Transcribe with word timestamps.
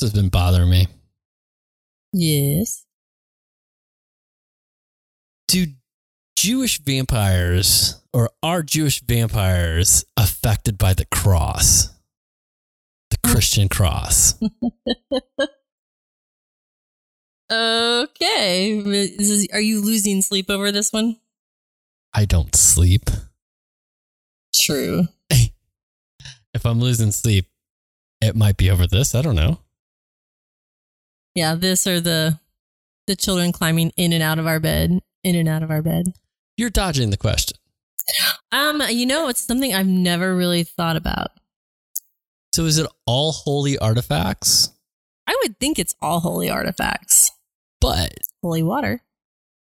This 0.00 0.12
has 0.12 0.18
been 0.18 0.30
bothering 0.30 0.70
me. 0.70 0.86
Yes. 2.14 2.86
Do 5.46 5.66
Jewish 6.38 6.80
vampires 6.80 8.00
or 8.14 8.30
are 8.42 8.62
Jewish 8.62 9.02
vampires 9.02 10.06
affected 10.16 10.78
by 10.78 10.94
the 10.94 11.04
cross? 11.04 11.90
The 13.10 13.18
Christian 13.22 13.68
cross. 13.68 14.40
Okay. 17.52 18.78
Is 18.78 19.48
are 19.52 19.60
you 19.60 19.84
losing 19.84 20.22
sleep 20.22 20.48
over 20.50 20.70
this 20.70 20.92
one? 20.92 21.16
I 22.14 22.24
don't 22.24 22.54
sleep. 22.54 23.10
True. 24.54 25.08
If 26.54 26.64
I'm 26.64 26.78
losing 26.80 27.10
sleep, 27.10 27.46
it 28.20 28.36
might 28.36 28.56
be 28.56 28.70
over 28.70 28.86
this. 28.86 29.16
I 29.16 29.22
don't 29.22 29.34
know. 29.34 29.58
Yeah, 31.34 31.54
this 31.54 31.86
or 31.86 32.00
the 32.00 32.38
the 33.06 33.16
children 33.16 33.52
climbing 33.52 33.92
in 33.96 34.12
and 34.12 34.22
out 34.22 34.38
of 34.38 34.46
our 34.46 34.60
bed, 34.60 35.00
in 35.24 35.34
and 35.34 35.48
out 35.48 35.62
of 35.62 35.70
our 35.70 35.82
bed. 35.82 36.14
You're 36.56 36.70
dodging 36.70 37.10
the 37.10 37.16
question. 37.16 37.56
Um, 38.52 38.82
you 38.88 39.06
know, 39.06 39.28
it's 39.28 39.40
something 39.40 39.74
I've 39.74 39.86
never 39.86 40.34
really 40.34 40.64
thought 40.64 40.96
about. 40.96 41.28
So 42.52 42.64
is 42.64 42.78
it 42.78 42.86
all 43.06 43.32
holy 43.32 43.78
artifacts? 43.78 44.70
I 45.26 45.36
would 45.42 45.58
think 45.58 45.78
it's 45.78 45.94
all 46.00 46.20
holy 46.20 46.50
artifacts. 46.50 47.30
But 47.80 48.14
Holy 48.42 48.62
water. 48.62 49.02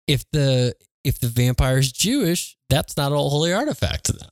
if 0.07 0.25
the 0.31 0.73
if 1.03 1.19
the 1.19 1.27
vampire's 1.27 1.91
Jewish, 1.91 2.57
that's 2.69 2.97
not 2.97 3.11
all 3.11 3.29
holy 3.29 3.53
artifact 3.53 4.05
to 4.05 4.13
them. 4.13 4.29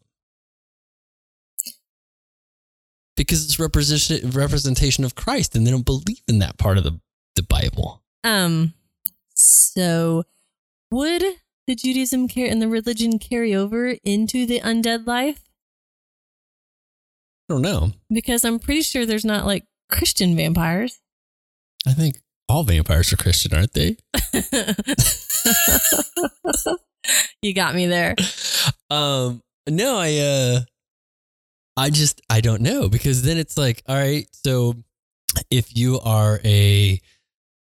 Because 3.16 3.46
it's 3.46 3.59
representation 3.59 4.30
representation 4.31 5.03
of 5.03 5.16
Christ, 5.16 5.56
and 5.56 5.66
they 5.66 5.72
don't 5.72 5.86
believe 5.86 6.22
in 6.28 6.40
that 6.40 6.58
part 6.58 6.78
of 6.78 6.84
the, 6.84 7.00
the 7.40 7.44
Bible. 7.44 8.04
Um, 8.26 8.73
so 9.34 10.23
would 10.92 11.23
the 11.68 11.76
Judaism 11.76 12.28
care 12.28 12.50
and 12.50 12.62
the 12.62 12.68
religion 12.68 13.18
carry 13.18 13.56
over 13.56 13.96
into 14.04 14.46
the 14.46 14.59
undead 14.59 15.08
life? 15.08 15.40
I 17.50 17.54
don't 17.54 17.62
know. 17.62 17.94
Because 18.12 18.44
I'm 18.44 18.59
pretty 18.59 18.81
sure 18.81 19.06
there's 19.06 19.23
not 19.23 19.46
like 19.46 19.66
Christian 19.90 20.36
vampires. 20.36 21.00
I 21.88 21.94
think 21.94 22.20
all 22.50 22.64
vampires 22.64 23.14
are 23.14 23.18
Christian, 23.18 23.53
aren't 23.53 23.74
they? 23.74 23.96
you 27.42 27.53
got 27.53 27.74
me 27.74 27.88
there. 27.88 28.16
Um, 28.90 29.42
no, 29.68 29.98
I 29.98 30.18
uh 30.18 30.59
I 31.78 31.90
just 31.90 32.22
I 32.30 32.42
don't 32.42 32.62
know 32.62 32.90
because 32.90 33.22
then 33.22 33.38
it's 33.38 33.58
like, 33.58 33.81
all 33.88 33.96
right, 33.96 34.28
so 34.34 34.76
if 35.50 35.78
you 35.78 36.00
are 36.02 36.40
a 36.44 37.00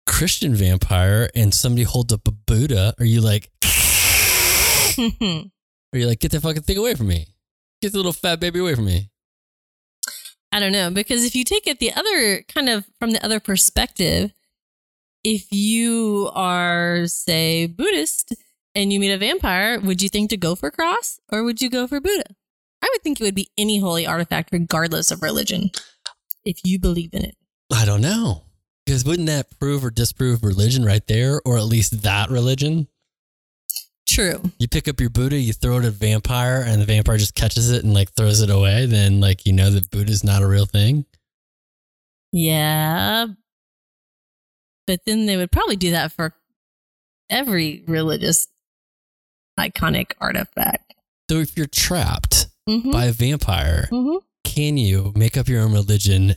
Christian 0.06 0.54
vampire 0.54 1.28
and 1.34 1.54
somebody 1.54 1.82
holds 1.82 2.12
up 2.12 2.26
a 2.26 2.30
Buddha, 2.30 2.94
are 2.98 3.04
you 3.04 3.20
like 3.20 3.50
are 4.98 5.98
you 5.98 6.06
like, 6.06 6.20
get 6.20 6.32
that 6.32 6.40
fucking 6.40 6.62
thing 6.62 6.78
away 6.78 6.94
from 6.94 7.08
me? 7.08 7.26
Get 7.82 7.92
the 7.92 7.98
little 7.98 8.12
fat 8.12 8.40
baby 8.40 8.60
away 8.60 8.74
from 8.74 8.86
me. 8.86 9.10
I 10.52 10.60
don't 10.60 10.72
know 10.72 10.90
because 10.90 11.24
if 11.24 11.34
you 11.34 11.44
take 11.44 11.66
it 11.66 11.80
the 11.80 11.92
other 11.92 12.42
kind 12.48 12.68
of 12.68 12.86
from 12.98 13.10
the 13.10 13.22
other 13.24 13.40
perspective, 13.40 14.32
if 15.22 15.52
you 15.52 16.30
are 16.34 17.06
say 17.06 17.66
Buddhist 17.66 18.34
and 18.74 18.92
you 18.92 19.00
meet 19.00 19.12
a 19.12 19.18
vampire, 19.18 19.80
would 19.80 20.00
you 20.00 20.08
think 20.08 20.30
to 20.30 20.36
go 20.36 20.54
for 20.54 20.70
cross 20.70 21.20
or 21.30 21.42
would 21.44 21.60
you 21.60 21.68
go 21.68 21.86
for 21.86 22.00
Buddha? 22.00 22.34
I 22.80 22.88
would 22.92 23.02
think 23.02 23.20
it 23.20 23.24
would 23.24 23.34
be 23.34 23.50
any 23.58 23.80
holy 23.80 24.06
artifact 24.06 24.50
regardless 24.52 25.10
of 25.10 25.22
religion 25.22 25.70
if 26.44 26.60
you 26.64 26.78
believe 26.78 27.12
in 27.12 27.24
it. 27.24 27.36
I 27.72 27.84
don't 27.84 28.00
know. 28.00 28.45
Because 28.86 29.04
wouldn't 29.04 29.26
that 29.26 29.58
prove 29.58 29.84
or 29.84 29.90
disprove 29.90 30.44
religion 30.44 30.84
right 30.84 31.04
there, 31.08 31.42
or 31.44 31.58
at 31.58 31.64
least 31.64 32.02
that 32.04 32.30
religion? 32.30 32.86
True. 34.08 34.40
You 34.58 34.68
pick 34.68 34.86
up 34.86 35.00
your 35.00 35.10
Buddha, 35.10 35.36
you 35.36 35.52
throw 35.52 35.76
it 35.76 35.80
at 35.80 35.86
a 35.86 35.90
vampire, 35.90 36.62
and 36.64 36.80
the 36.80 36.86
vampire 36.86 37.16
just 37.16 37.34
catches 37.34 37.70
it 37.72 37.82
and 37.82 37.92
like 37.92 38.12
throws 38.12 38.40
it 38.40 38.50
away, 38.50 38.86
then 38.86 39.20
like 39.20 39.44
you 39.44 39.52
know 39.52 39.70
that 39.70 39.90
Buddha's 39.90 40.22
not 40.22 40.42
a 40.42 40.46
real 40.46 40.66
thing. 40.66 41.04
Yeah. 42.32 43.26
But 44.86 45.00
then 45.04 45.26
they 45.26 45.36
would 45.36 45.50
probably 45.50 45.74
do 45.76 45.90
that 45.90 46.12
for 46.12 46.32
every 47.28 47.82
religious 47.88 48.46
iconic 49.58 50.12
artifact. 50.20 50.94
So 51.28 51.38
if 51.38 51.56
you're 51.56 51.66
trapped 51.66 52.46
Mm-hmm. 52.68 52.90
by 52.90 53.04
a 53.04 53.12
vampire, 53.12 53.88
mm-hmm. 53.92 54.16
can 54.42 54.76
you 54.76 55.12
make 55.14 55.36
up 55.36 55.46
your 55.46 55.62
own 55.62 55.72
religion, 55.72 56.34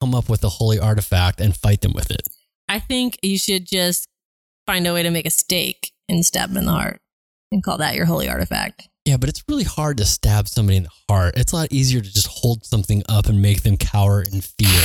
come 0.00 0.14
up 0.14 0.28
with 0.28 0.44
a 0.44 0.48
holy 0.48 0.78
artifact, 0.78 1.40
and 1.40 1.56
fight 1.56 1.80
them 1.80 1.92
with 1.94 2.10
it? 2.10 2.28
I 2.68 2.78
think 2.78 3.18
you 3.22 3.38
should 3.38 3.66
just 3.66 4.08
find 4.66 4.86
a 4.86 4.92
way 4.92 5.02
to 5.02 5.10
make 5.10 5.26
a 5.26 5.30
stake 5.30 5.92
and 6.08 6.24
stab 6.24 6.50
them 6.50 6.58
in 6.58 6.64
the 6.66 6.72
heart 6.72 7.00
and 7.50 7.62
call 7.62 7.78
that 7.78 7.94
your 7.94 8.06
holy 8.06 8.28
artifact. 8.28 8.88
Yeah, 9.04 9.16
but 9.16 9.30
it's 9.30 9.42
really 9.48 9.64
hard 9.64 9.96
to 9.98 10.04
stab 10.04 10.48
somebody 10.48 10.76
in 10.76 10.82
the 10.82 10.90
heart. 11.08 11.34
It's 11.36 11.52
a 11.52 11.56
lot 11.56 11.72
easier 11.72 12.00
to 12.00 12.12
just 12.12 12.26
hold 12.26 12.66
something 12.66 13.02
up 13.08 13.26
and 13.26 13.40
make 13.40 13.62
them 13.62 13.78
cower 13.78 14.20
in 14.20 14.42
fear. 14.42 14.82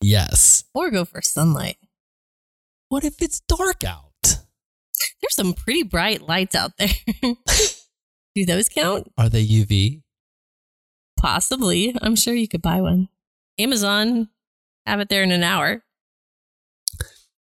Yes. 0.00 0.64
Or 0.74 0.90
go 0.90 1.04
for 1.04 1.22
sunlight. 1.22 1.76
What 2.88 3.04
if 3.04 3.20
it's 3.20 3.40
dark 3.40 3.84
out? 3.84 4.12
There's 4.22 5.34
some 5.34 5.54
pretty 5.54 5.82
bright 5.82 6.22
lights 6.22 6.54
out 6.54 6.72
there. 6.78 6.88
do 8.34 8.46
those 8.46 8.68
count? 8.68 9.10
Are 9.18 9.28
they 9.28 9.44
UV? 9.44 10.02
Possibly. 11.18 11.96
I'm 12.00 12.16
sure 12.16 12.34
you 12.34 12.48
could 12.48 12.62
buy 12.62 12.80
one. 12.80 13.08
Amazon, 13.58 14.28
have 14.86 15.00
it 15.00 15.08
there 15.08 15.22
in 15.22 15.30
an 15.32 15.42
hour. 15.42 15.82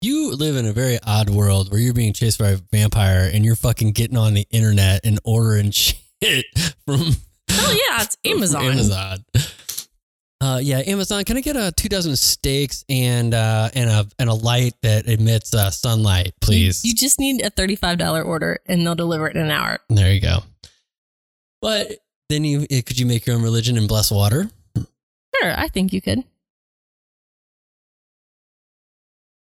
You 0.02 0.34
live 0.34 0.56
in 0.56 0.66
a 0.66 0.72
very 0.72 0.98
odd 1.06 1.30
world 1.30 1.72
where 1.72 1.80
you're 1.82 1.94
being 1.94 2.14
chased 2.14 2.40
by 2.40 2.52
a 2.52 2.58
vampire 2.72 3.30
and 3.34 3.44
you're 3.44 3.58
fucking 3.58 3.92
getting 3.92 4.16
on 4.18 4.34
the 4.34 4.48
internet 4.50 5.02
and 5.04 5.20
ordering 5.26 5.72
shit 5.72 6.46
from 6.86 7.02
Oh, 7.52 7.72
yeah, 7.90 8.04
it's 8.04 8.16
Amazon. 8.26 8.64
Amazon. 8.66 9.26
Uh, 10.42 10.60
yeah, 10.64 10.82
Amazon. 10.88 11.26
Can 11.26 11.36
I 11.36 11.42
get 11.42 11.58
a 11.58 11.74
two 11.76 11.90
dozen 11.90 12.16
steaks 12.16 12.86
and 12.88 13.34
uh, 13.34 13.70
and 13.74 13.90
a 13.90 14.08
and 14.18 14.30
a 14.30 14.34
light 14.34 14.74
that 14.84 15.06
emits 15.08 15.54
uh, 15.54 15.70
sunlight, 15.70 16.32
please? 16.40 16.86
You 16.86 16.96
just 16.96 17.20
need 17.20 17.46
a 17.46 17.52
$35 17.52 18.26
order 18.26 18.60
and 18.68 18.86
they'll 18.88 18.96
deliver 18.96 19.28
it 19.28 19.36
in 19.36 19.42
an 19.42 19.52
hour. 19.52 19.80
there 19.90 20.14
you 20.14 20.22
go. 20.22 20.40
But 21.62 21.98
then 22.30 22.46
you 22.46 22.66
could 22.68 22.98
you 22.98 23.06
make 23.06 23.26
your 23.26 23.36
own 23.36 23.42
religion 23.44 23.78
and 23.78 23.88
bless 23.90 24.12
water? 24.12 24.50
Sure, 25.42 25.54
I 25.58 25.68
think 25.68 25.94
you 25.94 26.02
could. 26.02 26.24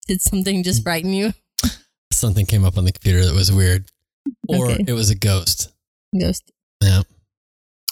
Did 0.08 0.22
something 0.22 0.64
just 0.64 0.84
frighten 0.84 1.14
you? 1.14 1.34
Something 2.12 2.46
came 2.46 2.66
up 2.66 2.78
on 2.78 2.86
the 2.86 2.92
computer 2.92 3.26
that 3.26 3.34
was 3.34 3.52
weird, 3.52 3.86
or 4.48 4.72
Okay. 4.72 4.84
it 4.88 4.94
was 4.94 5.10
a 5.10 5.16
ghost. 5.16 5.72
Ghost. 6.18 6.52
Yeah. 6.84 7.02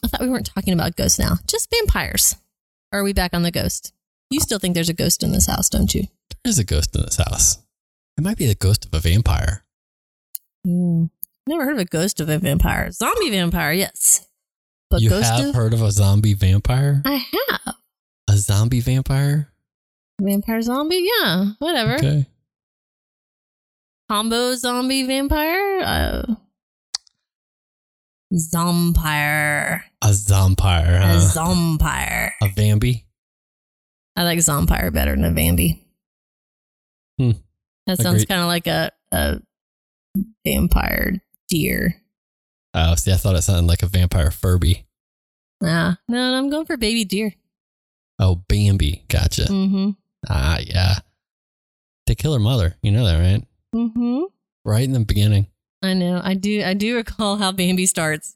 I 0.04 0.08
thought 0.08 0.22
we 0.22 0.30
weren't 0.30 0.46
talking 0.54 0.74
about 0.74 0.96
ghosts 0.96 1.20
now, 1.20 1.38
just 1.48 1.70
vampires. 1.72 2.36
Or 2.92 3.00
are 3.00 3.04
we 3.04 3.14
back 3.14 3.34
on 3.34 3.44
the 3.44 3.52
ghost? 3.52 3.94
You 4.30 4.40
still 4.40 4.60
think 4.60 4.74
there's 4.76 4.90
a 4.90 4.94
ghost 4.94 5.24
in 5.24 5.32
this 5.32 5.48
house, 5.48 5.70
don't 5.70 5.94
you? 5.94 6.04
There's 6.44 6.60
a 6.60 6.64
ghost 6.64 6.96
in 6.96 7.02
this 7.04 7.18
house. 7.18 7.58
It 8.18 8.24
might 8.24 8.38
be 8.38 8.48
the 8.48 8.56
ghost 8.56 8.86
of 8.86 8.94
a 8.94 9.00
vampire. 9.00 9.64
Mm. 10.68 11.10
Never 11.48 11.64
heard 11.66 11.74
of 11.74 11.80
a 11.80 11.86
ghost 11.86 12.20
of 12.20 12.30
a 12.30 12.38
vampire. 12.38 12.92
Zombie 12.92 13.30
vampire, 13.32 13.72
yes. 13.74 14.28
But 14.90 15.02
you 15.02 15.10
ghost 15.10 15.32
have 15.32 15.46
of 15.50 15.56
heard 15.56 15.74
of 15.74 15.82
a 15.82 15.92
zombie 15.92 16.34
vampire? 16.34 17.02
I 17.06 17.24
have. 17.50 17.76
A 18.30 18.38
zombie 18.38 18.80
vampire? 18.80 19.52
Vampire 20.22 20.62
zombie? 20.62 21.10
Yeah, 21.20 21.46
whatever. 21.58 21.96
Okay. 21.96 22.28
Combo 24.08 24.54
zombie 24.54 25.08
vampire? 25.08 25.80
Uh, 25.80 26.36
zompire. 28.32 29.82
A 30.04 30.08
zompire, 30.10 31.02
A 31.02 31.08
huh? 31.08 31.20
zompire. 31.20 32.32
A 32.44 32.50
Vambi? 32.50 33.06
I 34.16 34.24
like 34.24 34.38
zompire 34.40 34.94
better 34.94 35.16
than 35.16 35.26
a 35.26 35.32
Bambi. 35.32 35.84
Hmm. 37.18 37.32
That 37.88 37.98
sounds 38.00 38.26
kind 38.26 38.42
of 38.42 38.48
like 38.48 38.68
a, 38.68 38.92
a 39.12 39.40
vampire 40.46 41.24
deer. 41.50 41.96
Oh, 42.76 42.94
see, 42.94 43.12
I 43.12 43.16
thought 43.16 43.36
it 43.36 43.42
sounded 43.42 43.68
like 43.68 43.82
a 43.82 43.88
vampire 43.88 44.30
Furby. 44.30 44.86
Nah, 45.62 45.96
no, 46.08 46.32
no, 46.32 46.38
I'm 46.38 46.52
going 46.52 46.68
for 46.68 46.78
baby 46.78 47.06
deer. 47.06 47.34
Oh, 48.20 48.36
Bambi. 48.48 49.06
Gotcha. 49.08 49.44
Mm-hmm. 49.44 49.92
Ah, 50.30 50.60
yeah. 50.60 50.96
They 52.06 52.16
kill 52.16 52.34
her 52.34 52.40
mother. 52.40 52.76
You 52.82 52.92
know 52.92 53.06
that, 53.06 53.18
right? 53.20 53.44
Mm-hmm. 53.74 54.24
Right 54.66 54.84
in 54.84 54.92
the 54.94 55.00
beginning. 55.00 55.48
I 55.82 55.94
know. 55.94 56.20
I 56.24 56.34
do. 56.34 56.64
I 56.64 56.74
do 56.74 56.96
recall 57.02 57.38
how 57.38 57.52
Bambi 57.52 57.86
starts. 57.86 58.36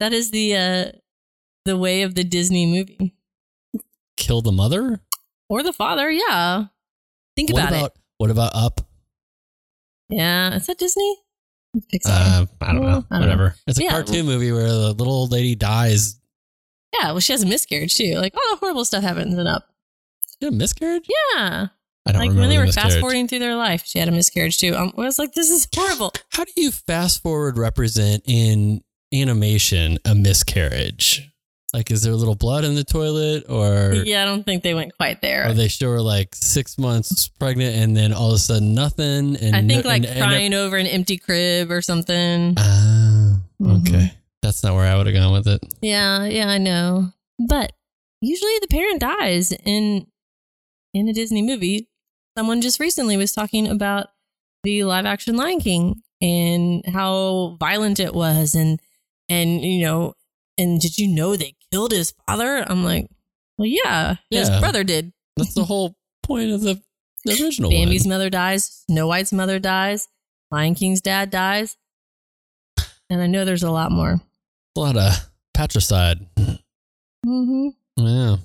That 0.00 0.12
is 0.12 0.30
the 0.32 0.56
uh, 0.56 0.84
the 1.64 1.76
way 1.76 2.02
of 2.02 2.16
the 2.16 2.24
Disney 2.24 2.66
movie 2.66 3.14
Kill 4.16 4.42
the 4.42 4.50
mother? 4.52 5.00
or 5.48 5.62
the 5.62 5.72
father. 5.72 6.10
Yeah. 6.10 6.64
Think 7.36 7.52
what 7.52 7.62
about, 7.62 7.72
about 7.72 7.92
what 8.18 8.30
about 8.30 8.56
Up? 8.56 8.80
Yeah. 10.08 10.54
Is 10.56 10.66
that 10.66 10.78
Disney? 10.78 11.16
Pixar. 11.76 12.06
Uh, 12.06 12.46
I 12.60 12.72
don't 12.72 12.80
Well, 12.84 12.90
know. 13.00 13.06
I 13.10 13.18
don't 13.18 13.20
Whatever. 13.28 13.54
It's 13.66 13.78
a 13.78 13.84
Yeah, 13.84 13.90
cartoon 13.90 14.26
movie 14.26 14.50
where 14.52 14.68
the 14.68 14.92
little 14.92 15.12
old 15.12 15.30
lady 15.32 15.54
dies. 15.54 16.18
Yeah. 16.92 17.10
Well, 17.12 17.20
she 17.20 17.32
has 17.32 17.42
a 17.42 17.46
miscarriage 17.46 17.94
too. 17.96 18.14
Like, 18.16 18.34
oh, 18.36 18.56
horrible 18.60 18.84
stuff 18.84 19.02
happens 19.02 19.34
in 19.36 19.46
Up. 19.46 19.68
A 20.42 20.50
miscarriage? 20.50 21.08
Yeah. 21.36 21.68
I 22.04 22.10
don't 22.10 22.20
Like 22.20 22.36
when 22.36 22.48
they 22.48 22.58
were 22.58 22.66
fast 22.66 22.98
forwarding 22.98 23.28
through 23.28 23.38
their 23.38 23.54
life, 23.54 23.84
she 23.86 24.00
had 24.00 24.08
a 24.08 24.12
miscarriage 24.12 24.58
too. 24.58 24.74
Um, 24.74 24.92
I 24.98 25.02
was 25.02 25.18
like, 25.20 25.34
this 25.34 25.50
is 25.50 25.68
horrible. 25.72 26.12
How 26.30 26.44
do 26.44 26.50
you 26.56 26.72
fast 26.72 27.22
forward 27.22 27.56
represent 27.56 28.24
in 28.26 28.82
animation 29.14 29.98
a 30.04 30.14
miscarriage? 30.14 31.28
Like, 31.72 31.90
is 31.90 32.02
there 32.02 32.12
a 32.12 32.16
little 32.16 32.34
blood 32.34 32.64
in 32.64 32.74
the 32.74 32.84
toilet, 32.84 33.44
or 33.48 33.94
yeah, 34.04 34.22
I 34.22 34.24
don't 34.26 34.44
think 34.44 34.62
they 34.62 34.74
went 34.74 34.94
quite 34.96 35.22
there. 35.22 35.48
or 35.48 35.54
they 35.54 35.68
show 35.68 35.90
her 35.92 36.02
like 36.02 36.34
six 36.34 36.76
months 36.76 37.28
pregnant 37.28 37.76
and 37.76 37.96
then 37.96 38.12
all 38.12 38.28
of 38.30 38.34
a 38.34 38.38
sudden 38.38 38.74
nothing? 38.74 39.36
And 39.36 39.56
I 39.56 39.60
think 39.66 39.84
no- 39.84 39.88
like 39.90 40.04
and 40.04 40.18
crying 40.18 40.52
over 40.54 40.76
an 40.76 40.86
empty 40.86 41.16
crib 41.16 41.70
or 41.70 41.80
something. 41.80 42.54
Ah, 42.58 43.40
okay. 43.64 44.12
That's 44.42 44.62
not 44.64 44.74
where 44.74 44.92
I 44.92 44.96
would 44.96 45.06
have 45.06 45.14
gone 45.14 45.32
with 45.32 45.46
it. 45.46 45.62
Yeah, 45.80 46.24
yeah, 46.24 46.48
I 46.48 46.58
know. 46.58 47.12
But 47.38 47.72
usually 48.20 48.58
the 48.60 48.68
parent 48.68 49.00
dies 49.00 49.52
in 49.52 50.06
in 50.92 51.08
a 51.08 51.12
Disney 51.12 51.42
movie. 51.42 51.88
Someone 52.36 52.60
just 52.60 52.80
recently 52.80 53.16
was 53.16 53.32
talking 53.32 53.68
about 53.68 54.08
the 54.64 54.84
live 54.84 55.06
action 55.06 55.36
Lion 55.36 55.60
King 55.60 56.02
and 56.20 56.84
how 56.86 57.56
violent 57.58 58.00
it 58.00 58.14
was 58.14 58.54
and 58.54 58.80
and 59.28 59.62
you 59.62 59.82
know 59.84 60.14
and 60.58 60.80
did 60.80 60.98
you 60.98 61.08
know 61.08 61.36
they 61.36 61.54
killed 61.70 61.92
his 61.92 62.12
father? 62.26 62.64
I'm 62.68 62.84
like, 62.84 63.08
well 63.58 63.66
yeah, 63.66 64.16
his 64.30 64.50
brother 64.50 64.84
did. 64.84 65.12
That's 65.36 65.54
the 65.54 65.64
whole 65.64 65.96
point 66.22 66.50
of 66.50 66.60
the, 66.62 66.80
the 67.24 67.32
original 67.42 67.70
Bambi's 67.70 68.04
one. 68.04 68.10
mother 68.10 68.30
dies, 68.30 68.84
Snow 68.88 69.06
White's 69.06 69.32
mother 69.32 69.58
dies, 69.58 70.08
Lion 70.50 70.74
King's 70.74 71.00
dad 71.00 71.30
dies. 71.30 71.76
And 73.08 73.20
I 73.20 73.26
know 73.26 73.44
there's 73.44 73.62
a 73.62 73.70
lot 73.70 73.92
more. 73.92 74.20
A 74.76 74.80
lot 74.80 74.96
of 74.96 75.12
patricide. 75.54 76.26
Mm-hmm. 77.26 77.68
Yeah. 77.96 78.36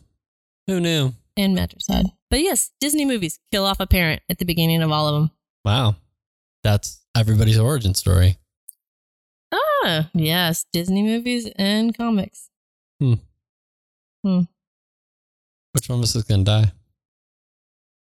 Who 0.68 0.80
knew? 0.80 1.14
and 1.38 1.54
matricide. 1.54 2.08
But 2.32 2.40
yes, 2.42 2.72
Disney 2.80 3.06
movies 3.06 3.40
kill 3.52 3.64
off 3.66 3.80
a 3.80 3.86
parent 3.88 4.24
at 4.28 4.40
the 4.40 4.46
beginning 4.46 4.82
of 4.82 4.92
all 4.92 5.08
of 5.08 5.14
them. 5.14 5.32
Wow. 5.64 5.96
That's 6.64 7.00
everybody's 7.16 7.60
origin 7.60 7.94
story. 7.94 8.38
Ah, 9.54 10.10
yes, 10.14 10.66
Disney 10.74 11.04
movies 11.04 11.48
and 11.56 11.96
comics. 11.96 12.50
Hmm. 13.00 13.14
Hmm. 14.26 14.42
Which 15.74 15.88
one 15.88 16.00
of 16.00 16.04
us 16.04 16.16
is 16.16 16.24
going 16.24 16.44
to 16.44 16.52
die? 16.52 16.72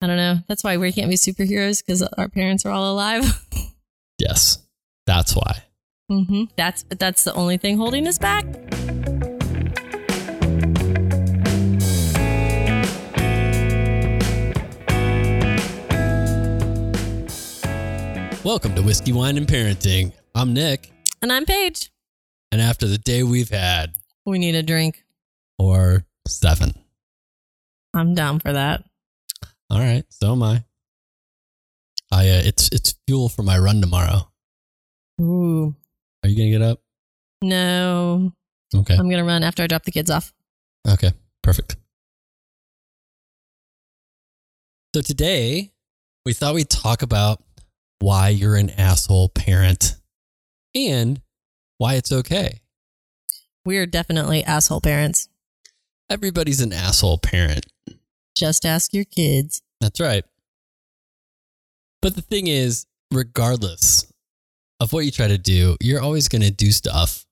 I 0.03 0.07
don't 0.07 0.17
know. 0.17 0.39
That's 0.47 0.63
why 0.63 0.77
we 0.77 0.93
can't 0.93 1.09
be 1.09 1.17
superheroes 1.17 1.83
because 1.85 2.03
our 2.03 2.29
parents 2.29 2.67
are 2.67 2.71
all 2.71 2.93
alive. 2.93 3.45
Yes. 4.19 4.59
That's 5.05 5.35
why. 5.35 5.65
Hmm 6.09 6.45
That's 6.57 6.85
that's 6.99 7.25
the 7.25 7.35
only 7.35 7.57
thing 7.57 7.77
holding 7.79 8.07
us 8.07 8.19
back. 8.19 8.45
Welcome 18.45 18.75
to 18.75 18.83
Whiskey, 18.83 19.13
Wine, 19.13 19.37
and 19.37 19.47
Parenting. 19.47 20.13
I'm 20.35 20.53
Nick. 20.53 20.93
And 21.23 21.33
I'm 21.33 21.45
Paige. 21.45 21.91
And 22.51 22.61
after 22.61 22.87
the 22.87 22.99
day 22.99 23.23
we've 23.23 23.49
had, 23.49 23.97
We 24.27 24.39
need 24.39 24.55
a 24.55 24.63
drink. 24.63 25.05
or 25.59 26.05
seven. 26.29 26.73
I'm 27.95 28.15
down 28.15 28.41
for 28.41 28.53
that. 28.53 28.85
All 29.71 29.79
right. 29.79 30.05
So 30.11 30.33
am 30.33 30.43
I. 30.43 30.65
I 32.11 32.29
uh, 32.29 32.43
it's 32.45 32.69
it's 32.73 32.95
fuel 33.07 33.29
for 33.29 33.43
my 33.43 33.59
run 33.59 33.81
tomorrow. 33.81 34.29
Ooh. 35.21 35.75
Are 36.23 36.29
you 36.29 36.37
gonna 36.37 36.51
get 36.51 36.63
up? 36.63 36.81
No. 37.43 38.33
Okay. 38.75 38.95
I'm 38.97 39.11
gonna 39.11 39.25
run 39.25 39.43
after 39.43 39.63
I 39.63 39.67
drop 39.67 39.85
the 39.85 39.91
kids 39.91 40.11
off. 40.11 40.33
Okay. 40.89 41.13
Perfect. 41.43 41.77
So 44.95 45.03
today 45.03 45.73
we 46.25 46.33
thought 46.33 46.55
we'd 46.55 46.71
talk 46.71 47.03
about 47.03 47.43
why 47.99 48.29
you're 48.29 48.57
an 48.57 48.71
asshole 48.71 49.31
parent 49.31 49.97
and 50.75 51.21
why 51.79 51.95
it's 51.95 52.13
okay. 52.13 52.61
We're 53.65 53.87
definitely 53.87 54.45
asshole 54.45 54.81
parents. 54.81 55.29
Everybody's 56.11 56.61
an 56.61 56.73
asshole 56.73 57.19
parent. 57.19 57.67
Just 58.37 58.67
ask 58.67 58.93
your 58.93 59.05
kids. 59.05 59.63
That's 59.81 60.01
right. 60.01 60.25
But 62.01 62.15
the 62.17 62.23
thing 62.23 62.49
is, 62.49 62.87
regardless 63.13 64.12
of 64.83 64.93
what 64.93 65.05
you 65.05 65.13
try 65.13 65.29
to 65.29 65.39
do, 65.39 65.77
you're 65.81 66.01
always 66.01 66.27
going 66.29 66.43
to 66.43 66.51
do 66.51 66.73
stuff 66.73 67.25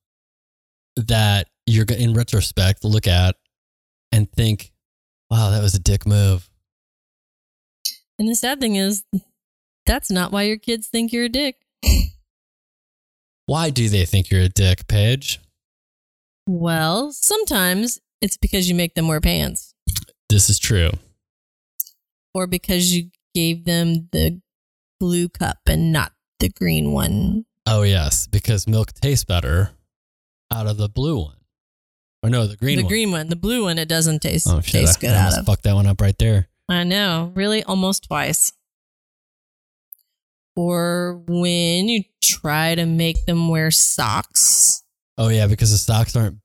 that 0.96 1.48
you're 1.66 1.84
going 1.84 1.98
to, 1.98 2.04
in 2.04 2.14
retrospect 2.14 2.84
look 2.84 3.08
at 3.08 3.34
and 4.12 4.30
think, 4.30 4.72
wow, 5.30 5.50
that 5.50 5.60
was 5.60 5.74
a 5.74 5.80
dick 5.80 6.06
move. 6.06 6.48
And 8.18 8.28
the 8.28 8.34
sad 8.36 8.60
thing 8.60 8.76
is, 8.76 9.02
that's 9.84 10.10
not 10.10 10.30
why 10.30 10.42
your 10.42 10.58
kids 10.58 10.86
think 10.86 11.12
you're 11.12 11.24
a 11.24 11.28
dick. 11.28 11.56
Why 13.46 13.70
do 13.70 13.88
they 13.88 14.04
think 14.04 14.30
you're 14.30 14.42
a 14.42 14.48
dick, 14.48 14.86
Paige? 14.86 15.40
Well, 16.46 17.10
sometimes 17.12 17.98
it's 18.20 18.36
because 18.36 18.68
you 18.68 18.76
make 18.76 18.94
them 18.94 19.08
wear 19.08 19.20
pants 19.20 19.74
This 20.28 20.48
is 20.48 20.58
true. 20.60 20.90
or 22.32 22.46
because 22.46 22.94
you 22.94 23.10
gave 23.34 23.64
them 23.64 24.08
the 24.12 24.40
blue 25.00 25.28
cup 25.28 25.58
and 25.66 25.90
not 25.92 26.12
the 26.40 26.48
green 26.48 26.92
one. 26.92 27.44
Oh, 27.66 27.82
yes, 27.82 28.26
because 28.26 28.66
milk 28.66 28.92
tastes 28.92 29.24
better 29.24 29.70
out 30.52 30.66
of 30.66 30.76
the 30.76 30.88
blue 30.88 31.18
one. 31.22 31.36
Or 32.22 32.28
no, 32.30 32.46
the 32.46 32.56
green 32.56 32.76
the 32.76 32.82
one. 32.82 32.88
The 32.88 32.94
green 32.94 33.10
one. 33.12 33.28
The 33.28 33.36
blue 33.36 33.62
one, 33.64 33.78
it 33.78 33.88
doesn't 33.88 34.20
taste, 34.20 34.46
oh, 34.50 34.60
shit. 34.60 34.80
taste 34.80 34.98
I, 34.98 35.00
good 35.00 35.10
I 35.14 35.26
out 35.26 35.38
of. 35.38 35.46
fucked 35.46 35.62
that 35.62 35.74
one 35.74 35.86
up 35.86 36.00
right 36.00 36.16
there. 36.18 36.48
I 36.68 36.84
know. 36.84 37.32
Really, 37.34 37.62
almost 37.62 38.04
twice. 38.04 38.52
Or 40.56 41.22
when 41.26 41.88
you 41.88 42.02
try 42.22 42.74
to 42.74 42.84
make 42.84 43.24
them 43.26 43.48
wear 43.48 43.70
socks. 43.70 44.82
Oh, 45.16 45.28
yeah, 45.28 45.46
because 45.46 45.70
the 45.70 45.78
socks 45.78 46.16
aren't 46.16 46.38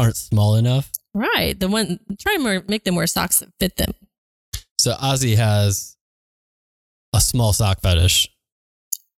aren't 0.00 0.16
small 0.16 0.56
enough. 0.56 0.90
Right. 1.14 1.58
The 1.58 1.68
one, 1.68 2.00
try 2.18 2.36
to 2.36 2.42
wear- 2.42 2.64
make 2.66 2.84
them 2.84 2.96
wear 2.96 3.06
socks 3.06 3.38
that 3.38 3.50
fit 3.60 3.76
them. 3.76 3.92
So 4.78 4.94
Ozzy 4.94 5.36
has 5.36 5.96
a 7.14 7.20
small 7.20 7.52
sock 7.52 7.80
fetish. 7.80 8.28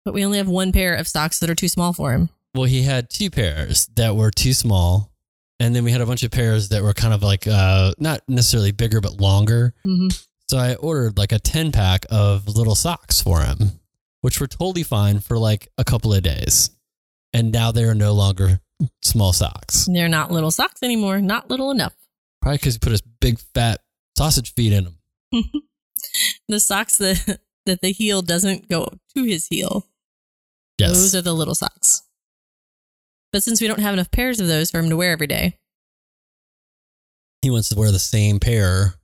But 0.05 0.15
we 0.15 0.25
only 0.25 0.39
have 0.39 0.49
one 0.49 0.73
pair 0.73 0.95
of 0.95 1.09
socks 1.09 1.39
that 1.39 1.49
are 1.51 1.55
too 1.55 1.69
small 1.69 1.93
for 1.93 2.13
him. 2.13 2.29
Well, 2.55 2.65
he 2.65 2.83
had 2.83 3.11
two 3.11 3.31
pairs 3.31 3.87
that 3.97 4.15
were 4.15 4.31
too 4.31 4.53
small, 4.53 5.11
and 5.59 5.75
then 5.75 5.83
we 5.83 5.91
had 5.91 6.01
a 6.01 6.07
bunch 6.07 6.23
of 6.23 6.31
pairs 6.31 6.69
that 6.69 6.83
were 6.83 6.93
kind 6.93 7.15
of 7.15 7.23
like 7.23 7.47
uh, 7.47 7.93
not 7.99 8.21
necessarily 8.29 8.71
bigger 8.71 9.01
but 9.01 9.21
longer. 9.21 9.75
Mm-hmm. 9.87 10.09
So 10.49 10.59
I 10.59 10.75
ordered 10.75 11.17
like 11.17 11.33
a 11.33 11.39
ten 11.39 11.73
pack 11.73 12.07
of 12.11 12.47
little 12.47 12.75
socks 12.75 13.21
for 13.21 13.41
him, 13.41 13.81
which 14.21 14.41
were 14.41 14.47
totally 14.47 14.83
fine 14.83 15.21
for 15.21 15.39
like 15.39 15.69
a 15.79 15.85
couple 15.85 16.13
of 16.13 16.23
days, 16.23 16.71
and 17.33 17.51
now 17.51 17.73
they 17.73 17.85
are 17.85 17.95
no 17.95 18.13
longer 18.13 18.61
small 19.03 19.33
socks. 19.33 19.89
They're 19.93 20.09
not 20.09 20.31
little 20.31 20.51
socks 20.51 20.83
anymore. 20.83 21.21
Not 21.21 21.51
little 21.51 21.71
enough. 21.71 21.95
Probably 22.43 22.59
because 22.59 22.75
he 22.75 22.79
put 22.79 22.93
his 22.93 23.01
big 23.01 23.39
fat 23.55 23.81
sausage 24.17 24.53
feet 24.55 24.73
in 24.73 24.85
them. 24.85 24.99
the 26.49 26.61
socks 26.61 26.99
that 26.99 27.41
that 27.67 27.81
the 27.81 27.93
heel 27.93 28.23
doesn't 28.23 28.69
go 28.69 28.89
to 29.17 29.25
his 29.25 29.47
heel. 29.47 29.87
Yes, 30.79 30.93
Those 30.93 31.15
are 31.15 31.23
the 31.23 31.33
little 31.33 31.55
socks. 31.55 32.03
But 33.33 33.43
since 33.43 33.61
we 33.61 33.67
don't 33.69 33.81
have 33.81 33.95
enough 33.95 34.11
pairs 34.11 34.41
of 34.41 34.47
those 34.49 34.71
for 34.71 34.79
him 34.79 34.89
to 34.91 34.97
wear 34.97 35.13
every 35.13 35.27
day, 35.27 35.59
he 37.43 37.51
wants 37.51 37.69
to 37.71 37.77
wear 37.79 37.91
the 37.93 37.99
same 37.99 38.41
pair 38.41 38.95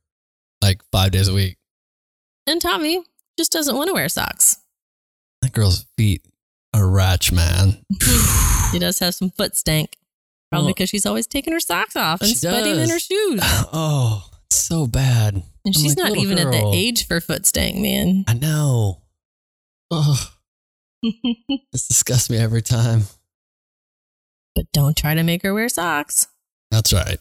like 0.63 0.81
five 0.93 1.11
days 1.13 1.29
a 1.29 1.35
week. 1.35 1.57
and 2.47 2.61
Tommy 2.61 3.03
just 3.39 3.53
doesn't 3.53 3.77
want 3.77 3.89
to 3.89 3.95
wear 3.95 4.09
socks. 4.09 4.59
That 5.43 5.53
girl's 5.53 5.87
feet 5.97 6.23
are 6.75 6.87
ratch, 6.89 7.33
man. 7.33 7.83
She 8.73 8.79
does 8.79 8.99
have 9.01 9.15
some 9.15 9.31
foot 9.31 9.57
stank. 9.57 9.97
Probably 10.51 10.67
Well, 10.67 10.75
because 10.75 10.91
she's 10.91 11.07
always 11.07 11.27
taking 11.27 11.53
her 11.53 11.61
socks 11.61 11.97
off 11.97 12.21
and 12.21 12.29
she 12.31 12.37
sweating 12.37 12.79
in 12.79 12.89
her 12.91 12.99
shoes. 12.99 13.41
oh, 13.73 14.29
it's 14.47 14.57
so 14.57 14.87
bad. 14.87 15.35
And 15.35 15.45
I'm 15.67 15.73
she's 15.73 15.97
like, 15.97 16.09
not 16.11 16.19
even 16.19 16.39
at 16.39 16.51
the 16.51 16.71
age 16.75 17.07
for 17.07 17.21
foot 17.21 17.47
stank, 17.47 17.77
man. 17.77 18.25
I 18.29 18.35
know. 18.35 19.03
Oh, 19.91 20.33
this 21.73 21.89
disgusts 21.89 22.31
me 22.31 22.37
every 22.39 22.63
time. 22.63 23.03
but 24.55 24.65
don't 24.73 24.97
try 24.97 25.15
to 25.15 25.23
make 25.23 25.43
her 25.43 25.55
wear 25.55 25.69
socks. 25.69 26.27
That's 26.71 26.93
right. 26.93 27.19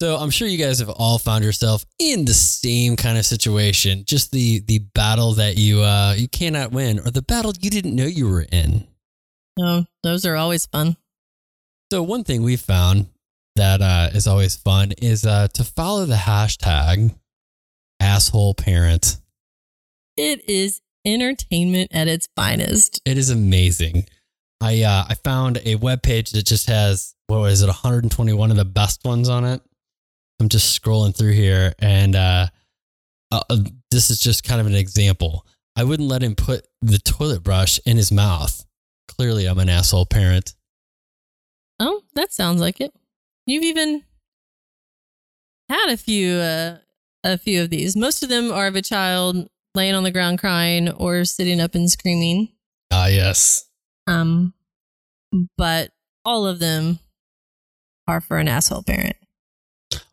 So 0.00 0.16
I'm 0.16 0.30
sure 0.30 0.46
you 0.46 0.58
guys 0.58 0.78
have 0.78 0.90
all 0.90 1.18
found 1.18 1.42
yourself 1.44 1.84
in 1.98 2.24
the 2.24 2.34
same 2.34 2.94
kind 2.94 3.18
of 3.18 3.26
situation. 3.26 4.04
Just 4.06 4.30
the 4.30 4.60
the 4.60 4.78
battle 4.94 5.32
that 5.32 5.56
you 5.56 5.80
uh 5.82 6.14
you 6.16 6.28
cannot 6.28 6.70
win, 6.70 7.00
or 7.00 7.10
the 7.10 7.22
battle 7.22 7.52
you 7.60 7.68
didn't 7.68 7.96
know 7.96 8.06
you 8.06 8.28
were 8.28 8.46
in. 8.52 8.86
No, 9.58 9.86
those 10.04 10.24
are 10.24 10.36
always 10.36 10.66
fun. 10.66 10.96
So 11.92 12.02
one 12.04 12.22
thing 12.22 12.42
we 12.44 12.56
found 12.56 13.06
that 13.56 13.82
uh, 13.82 14.10
is 14.14 14.28
always 14.28 14.54
fun 14.54 14.92
is 15.02 15.26
uh, 15.26 15.48
to 15.54 15.64
follow 15.64 16.04
the 16.04 16.14
hashtag 16.14 17.12
asshole 17.98 18.54
parent. 18.54 19.16
It 20.16 20.48
is 20.48 20.80
entertainment 21.12 21.90
at 21.92 22.08
its 22.08 22.28
finest. 22.36 23.00
It 23.04 23.18
is 23.18 23.30
amazing. 23.30 24.06
I 24.60 24.82
uh, 24.82 25.04
I 25.08 25.14
found 25.14 25.60
a 25.64 25.76
web 25.76 26.02
page 26.02 26.30
that 26.32 26.46
just 26.46 26.68
has 26.68 27.14
what 27.26 27.50
is 27.50 27.62
it 27.62 27.66
121 27.66 28.50
of 28.50 28.56
the 28.56 28.64
best 28.64 29.04
ones 29.04 29.28
on 29.28 29.44
it. 29.44 29.60
I'm 30.40 30.48
just 30.48 30.80
scrolling 30.80 31.16
through 31.16 31.32
here 31.32 31.74
and 31.78 32.14
uh, 32.14 32.46
uh, 33.30 33.42
uh, 33.50 33.58
this 33.90 34.10
is 34.10 34.20
just 34.20 34.44
kind 34.44 34.60
of 34.60 34.66
an 34.66 34.74
example. 34.74 35.46
I 35.76 35.84
wouldn't 35.84 36.08
let 36.08 36.22
him 36.22 36.34
put 36.34 36.66
the 36.82 36.98
toilet 36.98 37.42
brush 37.42 37.78
in 37.84 37.96
his 37.96 38.10
mouth. 38.10 38.64
Clearly, 39.08 39.46
I'm 39.46 39.58
an 39.58 39.68
asshole 39.68 40.06
parent. 40.06 40.54
Oh, 41.78 42.02
that 42.14 42.32
sounds 42.32 42.60
like 42.60 42.80
it. 42.80 42.92
You've 43.46 43.64
even 43.64 44.04
had 45.68 45.90
a 45.90 45.96
few 45.96 46.34
uh, 46.34 46.78
a 47.24 47.38
few 47.38 47.62
of 47.62 47.70
these. 47.70 47.96
Most 47.96 48.22
of 48.22 48.28
them 48.28 48.50
are 48.50 48.66
of 48.66 48.76
a 48.76 48.82
child 48.82 49.48
laying 49.78 49.94
on 49.94 50.02
the 50.02 50.10
ground 50.10 50.40
crying 50.40 50.90
or 50.90 51.24
sitting 51.24 51.60
up 51.60 51.74
and 51.76 51.88
screaming. 51.88 52.48
Ah, 52.90 53.06
yes. 53.06 53.64
Um, 54.08 54.52
but 55.56 55.92
all 56.24 56.46
of 56.46 56.58
them 56.58 56.98
are 58.08 58.20
for 58.20 58.38
an 58.38 58.48
asshole 58.48 58.82
parent. 58.82 59.16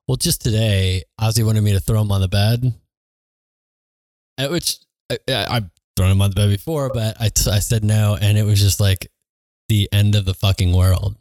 Well, 0.07 0.17
just 0.17 0.43
today, 0.43 1.03
Ozzy 1.19 1.43
wanted 1.43 1.63
me 1.63 1.73
to 1.73 1.79
throw 1.79 1.99
him 1.99 2.11
on 2.11 2.21
the 2.21 2.27
bed, 2.27 2.73
at 4.37 4.51
which 4.51 4.77
I, 5.11 5.17
I, 5.27 5.45
I've 5.49 5.69
thrown 5.97 6.11
him 6.11 6.21
on 6.21 6.29
the 6.29 6.35
bed 6.35 6.49
before, 6.49 6.91
but 6.93 7.17
I, 7.19 7.29
t- 7.29 7.49
I 7.49 7.57
said 7.57 7.83
no, 7.83 8.15
and 8.21 8.37
it 8.37 8.43
was 8.43 8.61
just 8.61 8.79
like 8.79 9.07
the 9.67 9.89
end 9.91 10.13
of 10.13 10.25
the 10.25 10.35
fucking 10.35 10.73
world 10.73 11.15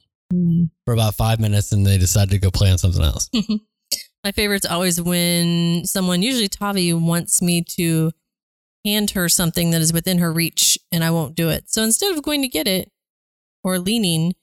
for 0.85 0.93
about 0.93 1.15
five 1.15 1.41
minutes, 1.41 1.73
and 1.73 1.87
they 1.87 1.97
decided 1.97 2.31
to 2.33 2.39
go 2.39 2.51
play 2.51 2.71
on 2.71 2.77
something 2.77 3.03
else. 3.03 3.31
My 4.25 4.33
favorite's 4.33 4.67
always 4.67 5.01
when 5.01 5.87
someone, 5.87 6.21
usually 6.21 6.49
Tavi, 6.49 6.93
wants 6.93 7.41
me 7.41 7.63
to 7.77 8.11
hand 8.85 9.11
her 9.13 9.29
something 9.29 9.71
that 9.71 9.81
is 9.81 9.93
within 9.93 10.19
her 10.19 10.33
reach 10.33 10.79
and 10.93 11.03
I 11.03 11.11
won't 11.11 11.35
do 11.35 11.49
it. 11.49 11.71
So 11.71 11.83
instead 11.83 12.15
of 12.15 12.23
going 12.23 12.43
to 12.43 12.49
get 12.49 12.67
it 12.69 12.91
or 13.63 13.79
leaning, 13.79 14.35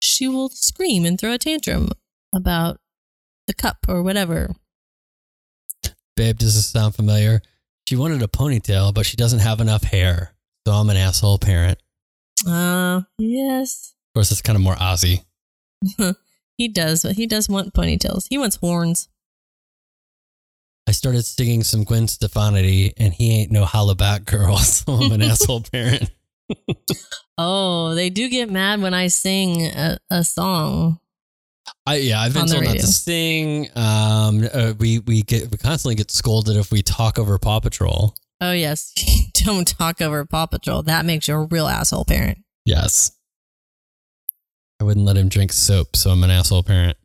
she 0.00 0.28
will 0.28 0.48
scream 0.48 1.04
and 1.04 1.18
throw 1.18 1.32
a 1.32 1.38
tantrum 1.38 1.90
about 2.34 2.78
the 3.46 3.54
cup 3.54 3.78
or 3.88 4.02
whatever. 4.02 4.54
Babe, 6.16 6.38
does 6.38 6.54
this 6.54 6.66
sound 6.66 6.94
familiar? 6.94 7.42
She 7.88 7.96
wanted 7.96 8.22
a 8.22 8.26
ponytail, 8.26 8.92
but 8.92 9.06
she 9.06 9.16
doesn't 9.16 9.40
have 9.40 9.60
enough 9.60 9.84
hair. 9.84 10.34
So 10.66 10.72
I'm 10.72 10.90
an 10.90 10.96
asshole 10.96 11.38
parent. 11.38 11.78
Uh, 12.46 13.02
yes. 13.18 13.94
Of 14.10 14.18
course, 14.18 14.32
it's 14.32 14.42
kind 14.42 14.56
of 14.56 14.62
more 14.62 14.74
Ozzy. 14.74 15.24
he 16.58 16.68
does. 16.68 17.02
But 17.02 17.16
he 17.16 17.26
does 17.26 17.48
want 17.48 17.74
ponytails. 17.74 18.26
He 18.28 18.38
wants 18.38 18.56
horns. 18.56 19.08
I 20.88 20.92
started 20.92 21.24
singing 21.24 21.64
some 21.64 21.84
Gwen 21.84 22.06
Stefani, 22.08 22.92
and 22.96 23.12
he 23.12 23.40
ain't 23.40 23.50
no 23.50 23.64
holla 23.64 23.94
back 23.94 24.24
girl, 24.24 24.56
so 24.58 24.92
I'm 24.92 25.12
an 25.12 25.22
asshole 25.22 25.62
parent. 25.62 26.10
Oh, 27.38 27.94
they 27.94 28.08
do 28.08 28.30
get 28.30 28.50
mad 28.50 28.80
when 28.80 28.94
I 28.94 29.08
sing 29.08 29.66
a, 29.66 29.98
a 30.08 30.24
song. 30.24 31.00
I 31.84 31.96
yeah, 31.96 32.20
I've 32.20 32.32
been 32.32 32.46
told 32.46 32.62
not 32.62 32.68
radio. 32.70 32.80
to 32.80 32.86
sing. 32.86 33.68
Um, 33.76 34.48
uh, 34.52 34.72
we 34.78 35.00
we 35.00 35.22
get 35.22 35.50
we 35.50 35.58
constantly 35.58 35.96
get 35.96 36.10
scolded 36.10 36.56
if 36.56 36.70
we 36.72 36.80
talk 36.80 37.18
over 37.18 37.38
Paw 37.38 37.60
Patrol. 37.60 38.14
Oh, 38.40 38.52
yes. 38.52 38.92
Don't 39.44 39.66
talk 39.66 40.00
over 40.00 40.24
Paw 40.24 40.46
Patrol. 40.46 40.82
That 40.82 41.04
makes 41.04 41.28
you 41.28 41.34
a 41.34 41.44
real 41.44 41.66
asshole 41.66 42.04
parent. 42.04 42.38
Yes, 42.64 43.12
I 44.80 44.84
wouldn't 44.84 45.06
let 45.06 45.16
him 45.16 45.28
drink 45.28 45.52
soap, 45.52 45.94
so 45.94 46.10
I'm 46.10 46.24
an 46.24 46.30
asshole 46.30 46.62
parent. 46.62 46.96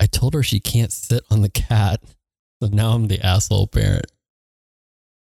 I 0.00 0.06
told 0.06 0.34
her 0.34 0.42
she 0.42 0.60
can't 0.60 0.90
sit 0.92 1.22
on 1.30 1.42
the 1.42 1.50
cat, 1.50 2.00
so 2.62 2.70
now 2.72 2.92
I'm 2.92 3.08
the 3.08 3.24
asshole 3.24 3.66
parent. 3.66 4.06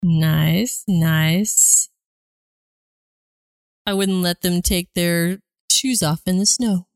Nice, 0.02 0.84
nice. 0.88 1.90
I 3.86 3.94
wouldn't 3.94 4.22
let 4.22 4.42
them 4.42 4.62
take 4.62 4.94
their 4.96 5.40
shoes 5.70 6.02
off 6.02 6.22
in 6.26 6.38
the 6.38 6.46
snow. 6.46 6.88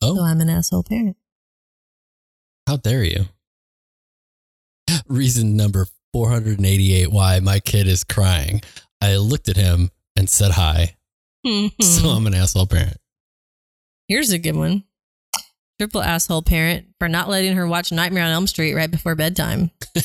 Oh, 0.00 0.16
So 0.16 0.22
I'm 0.22 0.40
an 0.40 0.48
asshole 0.48 0.84
parent. 0.84 1.16
how 2.66 2.76
dare 2.76 3.02
you? 3.02 3.26
Reason 5.08 5.56
number 5.56 5.86
488 6.12 7.10
why 7.12 7.40
my 7.40 7.58
kid 7.60 7.88
is 7.88 8.04
crying. 8.04 8.60
I 9.00 9.16
looked 9.16 9.48
at 9.48 9.56
him 9.56 9.90
and 10.16 10.30
said 10.30 10.52
hi, 10.52 10.96
mm-hmm. 11.44 11.82
so 11.82 12.08
I'm 12.10 12.26
an 12.26 12.34
asshole 12.34 12.66
parent. 12.66 12.98
Here's 14.08 14.30
a 14.30 14.38
good 14.38 14.54
one. 14.56 14.84
Triple 15.78 16.02
asshole 16.02 16.42
parent 16.42 16.86
for 16.98 17.08
not 17.08 17.28
letting 17.28 17.54
her 17.54 17.66
watch 17.66 17.92
Nightmare 17.92 18.24
on 18.24 18.30
Elm 18.30 18.46
Street 18.46 18.74
right 18.74 18.90
before 18.90 19.14
bedtime. 19.14 19.70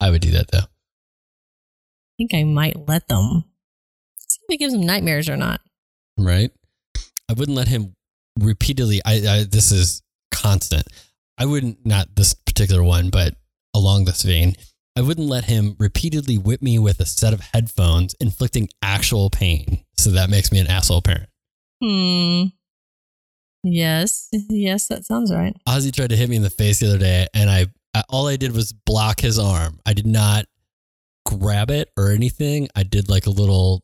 I 0.00 0.10
would 0.10 0.20
do 0.22 0.30
that 0.32 0.50
though. 0.52 0.58
I 0.58 2.16
think 2.18 2.34
I 2.34 2.44
might 2.44 2.88
let 2.88 3.08
them. 3.08 3.44
See 4.18 4.38
if 4.48 4.54
it 4.54 4.58
gives 4.58 4.72
them 4.72 4.86
nightmares 4.86 5.28
or 5.28 5.36
not. 5.36 5.60
right? 6.16 6.50
I 7.28 7.32
wouldn't 7.32 7.56
let 7.56 7.68
him 7.68 7.94
repeatedly. 8.38 9.00
I, 9.04 9.14
I 9.14 9.44
this 9.50 9.72
is 9.72 10.02
constant. 10.32 10.86
I 11.38 11.46
wouldn't 11.46 11.84
not 11.84 12.14
this 12.14 12.32
particular 12.34 12.82
one, 12.84 13.10
but 13.10 13.34
along 13.74 14.04
this 14.04 14.22
vein, 14.22 14.54
I 14.96 15.02
wouldn't 15.02 15.28
let 15.28 15.44
him 15.44 15.74
repeatedly 15.78 16.38
whip 16.38 16.62
me 16.62 16.78
with 16.78 17.00
a 17.00 17.06
set 17.06 17.32
of 17.34 17.40
headphones, 17.52 18.14
inflicting 18.20 18.68
actual 18.80 19.28
pain. 19.28 19.84
So 19.98 20.10
that 20.10 20.30
makes 20.30 20.52
me 20.52 20.60
an 20.60 20.68
asshole 20.68 21.02
parent. 21.02 21.28
Hmm. 21.82 22.44
Yes. 23.68 24.28
Yes, 24.48 24.86
that 24.88 25.04
sounds 25.04 25.32
right. 25.32 25.56
Ozzy 25.68 25.92
tried 25.92 26.10
to 26.10 26.16
hit 26.16 26.30
me 26.30 26.36
in 26.36 26.42
the 26.42 26.50
face 26.50 26.78
the 26.78 26.88
other 26.88 26.98
day, 26.98 27.26
and 27.34 27.50
I, 27.50 27.66
I 27.94 28.04
all 28.08 28.28
I 28.28 28.36
did 28.36 28.52
was 28.52 28.72
block 28.72 29.20
his 29.20 29.38
arm. 29.38 29.80
I 29.84 29.92
did 29.92 30.06
not 30.06 30.46
grab 31.24 31.70
it 31.70 31.90
or 31.96 32.12
anything. 32.12 32.68
I 32.76 32.84
did 32.84 33.08
like 33.08 33.26
a 33.26 33.30
little. 33.30 33.82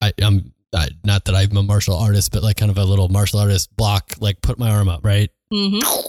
I, 0.00 0.12
I'm 0.20 0.52
I, 0.74 0.88
not 1.04 1.26
that 1.26 1.36
I'm 1.36 1.56
a 1.56 1.62
martial 1.62 1.96
artist, 1.96 2.32
but 2.32 2.42
like 2.42 2.56
kind 2.56 2.72
of 2.72 2.78
a 2.78 2.84
little 2.84 3.08
martial 3.08 3.38
artist 3.38 3.74
block. 3.76 4.14
Like 4.18 4.42
put 4.42 4.58
my 4.58 4.70
arm 4.70 4.88
up, 4.88 5.04
right? 5.04 5.30
Mm-hmm. 5.52 6.08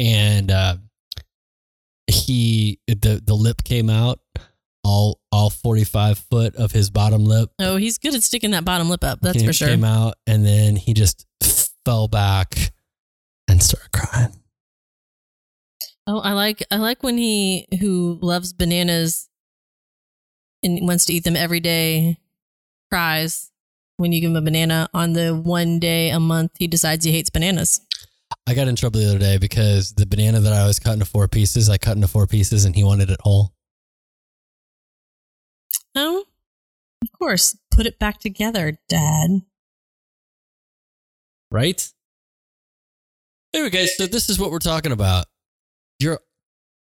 and 0.00 0.50
uh, 0.50 0.76
he 2.06 2.80
the 2.86 3.20
the 3.22 3.34
lip 3.34 3.62
came 3.62 3.90
out 3.90 4.20
all 4.84 5.20
all 5.30 5.50
45 5.50 6.18
foot 6.18 6.56
of 6.56 6.72
his 6.72 6.88
bottom 6.88 7.26
lip 7.26 7.50
Oh, 7.58 7.76
he's 7.76 7.98
good 7.98 8.14
at 8.14 8.22
sticking 8.22 8.52
that 8.52 8.64
bottom 8.64 8.88
lip 8.88 9.04
up. 9.04 9.20
That's 9.20 9.36
came, 9.38 9.46
for 9.46 9.52
sure. 9.52 9.68
came 9.68 9.84
out 9.84 10.14
and 10.26 10.46
then 10.46 10.76
he 10.76 10.94
just 10.94 11.26
fell 11.88 12.06
back 12.06 12.72
and 13.48 13.62
started 13.62 13.90
crying 13.92 14.34
Oh, 16.06 16.20
I 16.20 16.32
like 16.32 16.62
I 16.70 16.76
like 16.76 17.02
when 17.02 17.16
he 17.16 17.66
who 17.80 18.18
loves 18.20 18.52
bananas 18.52 19.28
and 20.62 20.86
wants 20.86 21.06
to 21.06 21.14
eat 21.14 21.24
them 21.24 21.34
every 21.36 21.60
day 21.60 22.18
cries 22.90 23.50
when 23.96 24.12
you 24.12 24.20
give 24.20 24.30
him 24.30 24.36
a 24.36 24.42
banana 24.42 24.90
on 24.92 25.14
the 25.14 25.34
one 25.34 25.78
day 25.78 26.10
a 26.10 26.20
month 26.20 26.52
he 26.58 26.66
decides 26.66 27.06
he 27.06 27.12
hates 27.12 27.30
bananas. 27.30 27.80
i 28.46 28.52
got 28.52 28.68
in 28.68 28.76
trouble 28.76 29.00
the 29.00 29.08
other 29.08 29.18
day 29.18 29.38
because 29.38 29.92
the 29.94 30.04
banana 30.06 30.40
that 30.40 30.52
i 30.52 30.66
was 30.66 30.78
cut 30.78 30.92
into 30.92 31.06
four 31.06 31.26
pieces 31.26 31.70
i 31.70 31.78
cut 31.78 31.96
into 31.96 32.08
four 32.08 32.26
pieces 32.26 32.66
and 32.66 32.74
he 32.76 32.84
wanted 32.84 33.08
it 33.08 33.20
whole 33.22 33.54
Oh, 35.96 36.24
of 37.02 37.08
course. 37.18 37.56
Put 37.72 37.86
it 37.86 37.98
back 37.98 38.18
together, 38.20 38.78
Dad. 38.88 39.40
Right 41.50 41.90
anyway 43.54 43.70
guys 43.70 43.96
so 43.96 44.06
this 44.06 44.28
is 44.28 44.38
what 44.38 44.50
we're 44.50 44.58
talking 44.58 44.92
about 44.92 45.26
you're 45.98 46.20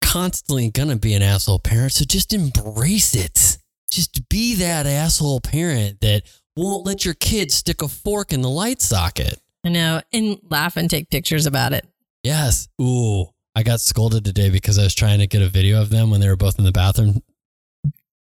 constantly 0.03 0.71
gonna 0.71 0.97
be 0.97 1.15
an 1.15 1.23
asshole 1.23 1.59
parent 1.59 1.93
so 1.93 2.05
just 2.05 2.33
embrace 2.33 3.15
it 3.15 3.59
just 3.91 4.29
be 4.29 4.55
that 4.57 4.87
asshole 4.87 5.41
parent 5.41 6.01
that 6.01 6.23
won't 6.57 6.85
let 6.85 7.05
your 7.05 7.15
kid 7.15 7.51
stick 7.53 7.81
a 7.83 7.89
fork 7.89 8.33
in 8.33 8.41
the 8.43 8.49
light 8.49 8.83
socket 8.83 9.39
I 9.65 9.69
know, 9.69 10.01
and 10.13 10.39
laugh 10.49 10.77
and 10.79 10.89
take 10.89 11.11
pictures 11.11 11.45
about 11.47 11.73
it. 11.73 11.87
yes 12.25 12.69
ooh 12.81 13.27
i 13.55 13.63
got 13.63 13.81
scolded 13.81 14.25
today 14.25 14.51
because 14.51 14.79
i 14.79 14.83
was 14.83 14.95
trying 14.95 15.21
to 15.21 15.27
get 15.27 15.43
a 15.43 15.49
video 15.49 15.81
of 15.81 15.91
them 15.91 16.11
when 16.11 16.21
they 16.21 16.29
were 16.29 16.37
both 16.37 16.59
in 16.59 16.65
the 16.65 16.73
bathroom 16.73 17.23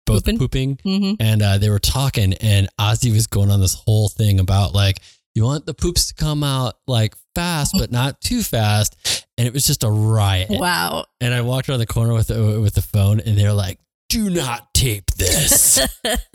both 0.05 0.25
Pooping? 0.25 0.39
pooping 0.39 0.77
Mm-hmm. 0.85 1.15
and 1.21 1.43
uh, 1.43 1.59
they 1.59 1.71
were 1.71 1.79
talking 1.79 2.35
and 2.35 2.69
ozzy 2.79 3.13
was 3.13 3.27
going 3.27 3.51
on 3.51 3.61
this 3.61 3.75
whole 3.75 4.09
thing 4.09 4.41
about 4.41 4.75
like 4.75 4.99
you 5.35 5.45
want 5.45 5.67
the 5.67 5.75
poops 5.75 6.07
to 6.09 6.15
come 6.15 6.43
out 6.45 6.75
like 6.87 7.15
fast 7.35 7.75
but 7.79 7.91
not 7.91 8.21
too 8.21 8.43
fast 8.43 9.27
and 9.39 9.47
it 9.49 9.53
was 9.55 9.67
just 9.67 9.83
a 9.85 9.91
riot 9.91 10.49
Wow. 10.51 11.07
and 11.21 11.33
i 11.35 11.41
walked 11.41 11.69
around 11.69 11.79
the 11.81 11.87
corner 11.87 12.13
with 12.15 12.29
the, 12.29 12.61
with 12.61 12.75
the 12.75 12.83
phone 12.83 13.21
and 13.21 13.39
they're 13.39 13.53
like 13.53 13.79
do 14.09 14.29
not 14.29 14.73
tape 14.75 15.11
this 15.17 15.79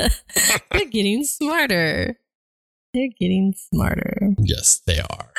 They're 0.71 0.85
getting 0.89 1.23
smarter. 1.23 2.17
They're 2.93 3.09
getting 3.19 3.53
smarter. 3.55 4.29
yes 4.39 4.81
they 4.87 4.99
are 4.99 5.31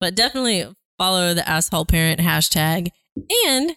But 0.00 0.14
definitely 0.16 0.66
follow 0.98 1.34
the 1.34 1.48
asshole 1.48 1.84
parent 1.86 2.18
hashtag 2.20 2.88
and 3.46 3.76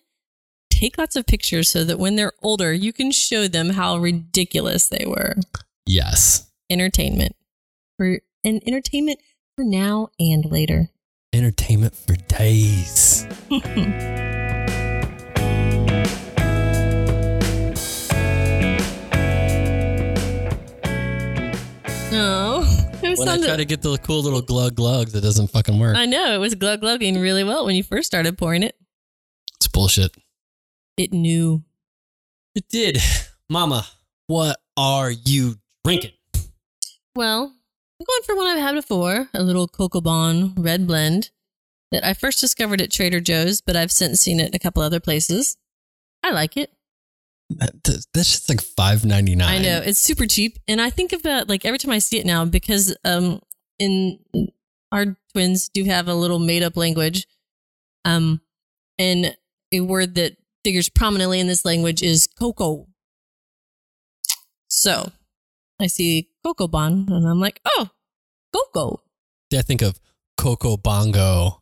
take 0.71 0.97
lots 0.97 1.15
of 1.15 1.27
pictures 1.27 1.69
so 1.69 1.83
that 1.83 1.99
when 1.99 2.15
they're 2.15 2.33
older, 2.41 2.73
you 2.73 2.91
can 2.93 3.11
show 3.11 3.47
them 3.47 3.71
how 3.71 3.97
ridiculous 3.97 4.87
they 4.89 5.05
were. 5.05 5.35
yes 5.85 6.49
Entertainment 6.71 7.35
for 7.97 8.19
and 8.43 8.61
entertainment 8.67 9.19
for 9.55 9.63
now 9.63 10.09
and 10.19 10.45
later. 10.45 10.89
entertainment 11.33 11.95
for 11.95 12.15
days 12.15 13.25
Oh, 22.13 22.63
it 23.01 23.09
was 23.09 23.19
when 23.19 23.29
i 23.29 23.31
something- 23.33 23.47
try 23.47 23.55
to 23.57 23.63
get 23.65 23.81
the 23.81 23.97
cool 23.99 24.21
little 24.21 24.41
glug 24.41 24.75
glugs 24.75 25.15
it 25.15 25.21
doesn't 25.21 25.47
fucking 25.47 25.79
work 25.79 25.95
I 25.95 26.05
know 26.05 26.33
it 26.33 26.39
was 26.39 26.55
glug 26.55 26.81
glugging 26.81 27.17
really 27.19 27.43
well 27.43 27.65
when 27.65 27.75
you 27.75 27.83
first 27.83 28.05
started 28.07 28.37
pouring 28.37 28.63
it. 28.63 28.75
it's 29.55 29.67
bullshit 29.67 30.11
it 30.97 31.13
knew. 31.13 31.63
It 32.53 32.67
did. 32.67 32.97
Mama, 33.49 33.85
what 34.27 34.57
are 34.75 35.09
you 35.09 35.55
drinking? 35.85 36.11
Well, 37.15 37.55
I'm 38.01 38.05
going 38.05 38.23
for 38.25 38.35
one 38.35 38.47
I've 38.47 38.63
had 38.63 38.73
before, 38.73 39.29
a 39.31 39.43
little 39.43 39.67
Cocoa 39.67 40.01
Bon 40.01 40.55
red 40.57 40.87
blend 40.87 41.29
that 41.91 42.03
I 42.03 42.15
first 42.15 42.41
discovered 42.41 42.81
at 42.81 42.89
Trader 42.89 43.21
Joe's, 43.21 43.61
but 43.61 43.75
I've 43.75 43.91
since 43.91 44.19
seen 44.19 44.39
it 44.39 44.47
in 44.47 44.55
a 44.55 44.59
couple 44.59 44.81
other 44.81 44.99
places. 44.99 45.55
I 46.23 46.31
like 46.31 46.57
it. 46.57 46.71
That, 47.51 47.83
that's 47.83 48.31
just 48.31 48.49
like 48.49 48.59
five 48.59 49.05
ninety 49.05 49.35
nine. 49.35 49.61
I 49.61 49.63
know 49.63 49.81
it's 49.85 49.99
super 49.99 50.25
cheap, 50.25 50.57
and 50.67 50.81
I 50.81 50.89
think 50.89 51.13
about 51.13 51.47
like 51.47 51.63
every 51.63 51.77
time 51.77 51.91
I 51.91 51.99
see 51.99 52.17
it 52.17 52.25
now 52.25 52.43
because 52.43 52.95
um 53.05 53.39
in 53.77 54.17
our 54.91 55.15
twins 55.31 55.69
do 55.69 55.83
have 55.83 56.07
a 56.07 56.15
little 56.15 56.39
made 56.39 56.63
up 56.63 56.75
language, 56.75 57.27
um, 58.03 58.41
and 58.97 59.37
a 59.71 59.81
word 59.81 60.15
that 60.15 60.37
figures 60.63 60.89
prominently 60.89 61.39
in 61.39 61.45
this 61.45 61.65
language 61.65 62.01
is 62.01 62.27
cocoa. 62.27 62.87
So 64.69 65.11
I 65.79 65.85
see 65.85 66.30
cocoa 66.43 66.67
bon, 66.67 67.07
and 67.09 67.27
I'm 67.27 67.39
like, 67.39 67.59
oh, 67.65 67.89
cocoa. 68.53 69.01
I 69.53 69.61
think 69.61 69.81
of 69.81 69.99
Coco 70.37 70.77
Bongo, 70.77 71.61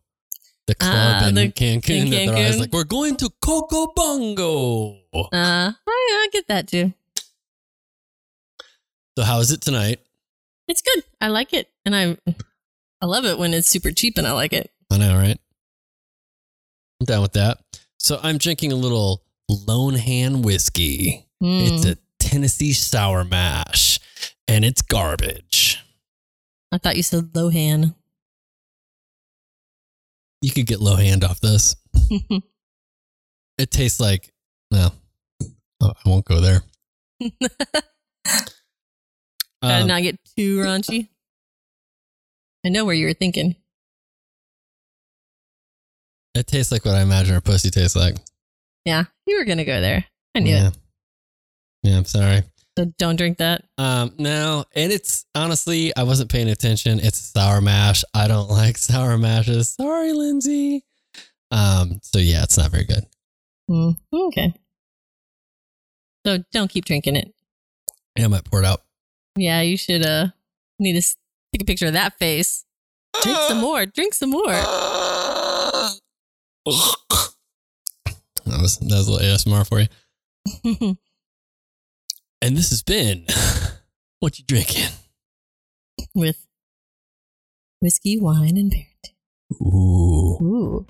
the 0.68 0.76
club 0.76 0.94
Ah, 1.24 1.28
in 1.28 1.36
the- 1.36 1.50
Cancun. 1.52 1.90
in 2.04 2.10
that 2.12 2.26
they're 2.28 2.36
always 2.36 2.60
like, 2.60 2.72
we're 2.72 2.84
going 2.84 3.16
to 3.18 3.30
Coco 3.44 3.92
Bongo. 3.96 5.00
Uh, 5.14 5.28
I, 5.34 5.74
I 5.88 6.28
get 6.32 6.48
that 6.48 6.68
too. 6.68 6.94
So 9.18 9.24
how 9.24 9.40
is 9.40 9.52
it 9.52 9.62
tonight? 9.62 10.00
It's 10.68 10.82
good. 10.82 11.04
I 11.20 11.28
like 11.30 11.54
it, 11.54 11.68
and 11.86 11.96
I 11.96 12.16
I 13.02 13.06
love 13.06 13.26
it 13.26 13.38
when 13.40 13.54
it's 13.54 13.68
super 13.68 13.92
cheap, 13.92 14.18
and 14.18 14.28
I 14.28 14.34
like 14.34 14.54
it. 14.54 14.72
I 14.92 14.98
know, 14.98 15.16
right? 15.18 15.40
I'm 17.02 17.06
down 17.06 17.22
with 17.24 17.34
that. 17.34 17.58
So 17.98 18.20
I'm 18.22 18.38
drinking 18.38 18.72
a 18.72 18.76
little 18.76 19.24
Lone 19.50 19.96
Hand 19.96 20.46
whiskey. 20.46 21.26
It's 21.42 21.86
Mm. 21.86 21.94
a 21.94 21.98
Tennessee 22.20 22.74
sour 22.74 23.24
mash, 23.24 23.89
and 24.50 24.66
it's 24.66 24.82
garbage. 24.82 25.80
I 26.72 26.78
thought 26.78 26.98
you 26.98 27.04
said 27.04 27.32
Lohan. 27.34 27.96
You 30.42 30.52
could 30.52 30.66
get 30.68 30.80
low 30.82 30.96
hand 30.96 31.24
off 31.24 31.40
this. 31.40 31.76
It 33.58 33.72
tastes 33.72 34.00
like 34.00 34.32
no. 34.72 34.92
I 35.84 35.92
won't 36.06 36.24
go 36.24 36.40
there. 36.40 36.62
Gotta 37.22 38.52
Um, 39.62 39.88
not 39.88 40.02
get 40.02 40.18
too 40.38 40.60
raunchy. 40.60 41.10
I 42.66 42.70
know 42.70 42.86
where 42.86 42.96
you 42.96 43.06
were 43.08 43.14
thinking. 43.14 43.58
it 46.36 46.48
tastes 46.48 46.72
like 46.72 46.86
what 46.86 46.96
I 46.96 47.02
imagine 47.02 47.36
a 47.36 47.42
pussy 47.42 47.70
tastes 47.70 47.98
like. 47.98 48.16
Yeah, 48.86 49.04
you 49.28 49.38
were 49.38 49.44
gonna 49.44 49.66
go 49.66 49.82
there. 49.82 50.06
I 50.36 50.40
knew 50.40 50.54
yeah. 50.54 50.68
it. 50.70 50.78
Yeah, 51.84 51.98
I'm 51.98 52.06
sorry. 52.06 52.44
So 52.80 52.86
don't 52.98 53.18
drink 53.18 53.40
that. 53.40 53.66
Um, 53.78 54.14
no, 54.18 54.64
and 54.74 54.90
it's 54.94 55.26
honestly, 55.36 55.94
I 55.98 56.04
wasn't 56.04 56.32
paying 56.32 56.48
attention. 56.48 57.02
It's 57.02 57.18
sour 57.18 57.60
mash. 57.60 58.06
I 58.14 58.30
don't 58.30 58.50
like 58.50 58.78
sour 58.78 59.18
mashes. 59.18 59.74
Sorry, 59.74 60.14
Lindsay. 60.14 60.86
Um, 61.52 62.00
so 62.02 62.20
yeah, 62.20 62.44
it's 62.44 62.58
not 62.58 62.72
very 62.72 62.86
good. 62.86 63.06
Mm, 63.70 63.98
okay. 64.14 64.54
So 66.26 66.38
don't 66.54 66.72
keep 66.72 66.86
drinking 66.86 67.18
it. 67.18 67.34
Yeah, 68.16 68.24
I 68.24 68.28
might 68.30 68.46
pour 68.46 68.62
it 68.62 68.66
out. 68.66 68.82
Yeah, 69.36 69.60
you 69.60 69.76
should 69.76 70.06
uh 70.06 70.28
need 70.80 71.02
to 71.02 71.16
take 71.52 71.62
a 71.62 71.66
picture 71.66 71.88
of 71.88 71.94
that 71.94 72.18
face. 72.18 72.64
Drink 73.22 73.40
some 73.50 73.58
more. 73.62 73.86
Drink 73.88 74.14
some 74.14 74.30
more. 74.30 74.54
That 74.54 76.00
was 78.46 78.78
that 78.78 78.90
was 78.90 79.08
a 79.10 79.12
little 79.12 79.28
ASMR 79.36 79.68
for 79.68 79.82
you. 79.82 80.98
And 82.42 82.56
this 82.56 82.70
has 82.70 82.82
been 82.82 83.26
what 84.20 84.40
you 84.40 84.46
drinking. 84.48 84.90
With 86.16 86.46
whiskey, 87.82 88.18
wine, 88.20 88.58
and 88.58 88.72
parenting. 88.72 89.62
Ooh, 89.62 90.38
Ooh. 90.42 90.86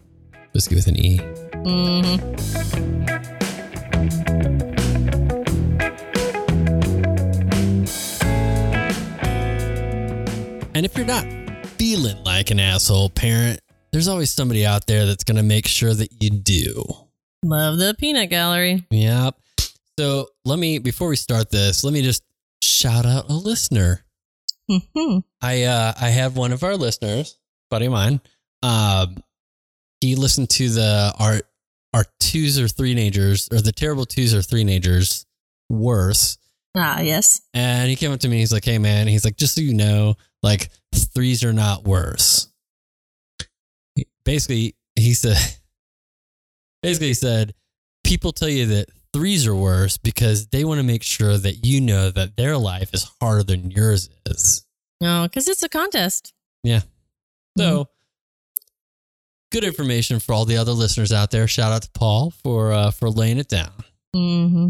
whiskey 0.53 0.75
with 0.75 0.87
an 0.87 0.97
E. 0.97 1.17
hmm 1.17 3.29
And 10.75 10.85
if 10.85 10.95
you're 10.95 11.05
not 11.05 11.25
feeling 11.77 12.23
like 12.23 12.51
an 12.51 12.59
asshole 12.59 13.09
parent, 13.09 13.59
there's 13.91 14.07
always 14.07 14.31
somebody 14.31 14.65
out 14.65 14.87
there 14.87 15.05
that's 15.05 15.23
gonna 15.23 15.43
make 15.43 15.67
sure 15.67 15.93
that 15.93 16.21
you 16.23 16.29
do. 16.29 16.83
Love 17.43 17.77
the 17.77 17.95
peanut 17.97 18.29
gallery. 18.29 18.85
Yep. 18.89 19.35
So 19.99 20.29
let 20.45 20.57
me 20.57 20.79
before 20.79 21.09
we 21.09 21.17
start 21.17 21.49
this, 21.49 21.83
let 21.83 21.91
me 21.91 22.01
just 22.01 22.23
shout 22.63 23.05
out 23.05 23.29
a 23.29 23.33
listener. 23.33 24.05
hmm 24.71 25.17
I 25.41 25.63
uh 25.63 25.91
I 25.99 26.07
have 26.07 26.37
one 26.37 26.53
of 26.53 26.63
our 26.63 26.77
listeners, 26.77 27.37
buddy 27.69 27.87
of 27.87 27.91
mine. 27.91 28.21
Um 28.63 29.21
he 29.99 30.15
listened 30.15 30.51
to 30.51 30.69
the 30.69 31.13
our 31.19 31.41
our 31.93 32.05
twos 32.21 32.57
or 32.57 32.69
three 32.69 32.95
nagers 32.95 33.51
or 33.51 33.59
the 33.59 33.73
terrible 33.73 34.05
twos 34.05 34.33
or 34.33 34.41
three 34.41 34.63
nagers 34.63 35.25
worse. 35.69 36.37
Ah, 36.77 37.01
yes. 37.01 37.41
And 37.53 37.89
he 37.89 37.97
came 37.97 38.13
up 38.13 38.21
to 38.21 38.29
me, 38.29 38.37
he's 38.37 38.53
like, 38.53 38.63
Hey 38.63 38.77
man, 38.77 39.05
he's 39.05 39.25
like, 39.25 39.35
just 39.35 39.53
so 39.53 39.59
you 39.59 39.73
know, 39.73 40.15
like 40.41 40.69
threes 40.95 41.43
are 41.43 41.51
not 41.51 41.83
worse. 41.83 42.47
Basically, 44.23 44.77
he 44.95 45.13
said 45.13 45.35
basically 46.83 47.07
he 47.07 47.13
said, 47.15 47.53
people 48.05 48.31
tell 48.31 48.47
you 48.47 48.65
that 48.67 48.87
threes 49.13 49.47
are 49.47 49.55
worse 49.55 49.97
because 49.97 50.47
they 50.47 50.63
want 50.63 50.79
to 50.79 50.83
make 50.85 51.03
sure 51.03 51.37
that 51.37 51.65
you 51.65 51.81
know 51.81 52.09
that 52.11 52.35
their 52.37 52.57
life 52.57 52.93
is 52.93 53.09
harder 53.21 53.43
than 53.43 53.71
yours 53.71 54.09
is. 54.25 54.65
No, 55.01 55.23
because 55.23 55.47
it's 55.47 55.63
a 55.63 55.69
contest. 55.69 56.33
Yeah. 56.63 56.81
So, 57.57 57.89
good 59.51 59.63
information 59.63 60.19
for 60.19 60.33
all 60.33 60.45
the 60.45 60.57
other 60.57 60.71
listeners 60.71 61.11
out 61.11 61.31
there. 61.31 61.47
Shout 61.47 61.71
out 61.71 61.81
to 61.83 61.89
Paul 61.91 62.31
for 62.31 62.71
uh, 62.71 62.91
for 62.91 63.09
laying 63.09 63.37
it 63.37 63.47
down. 63.49 63.71
hmm 64.13 64.69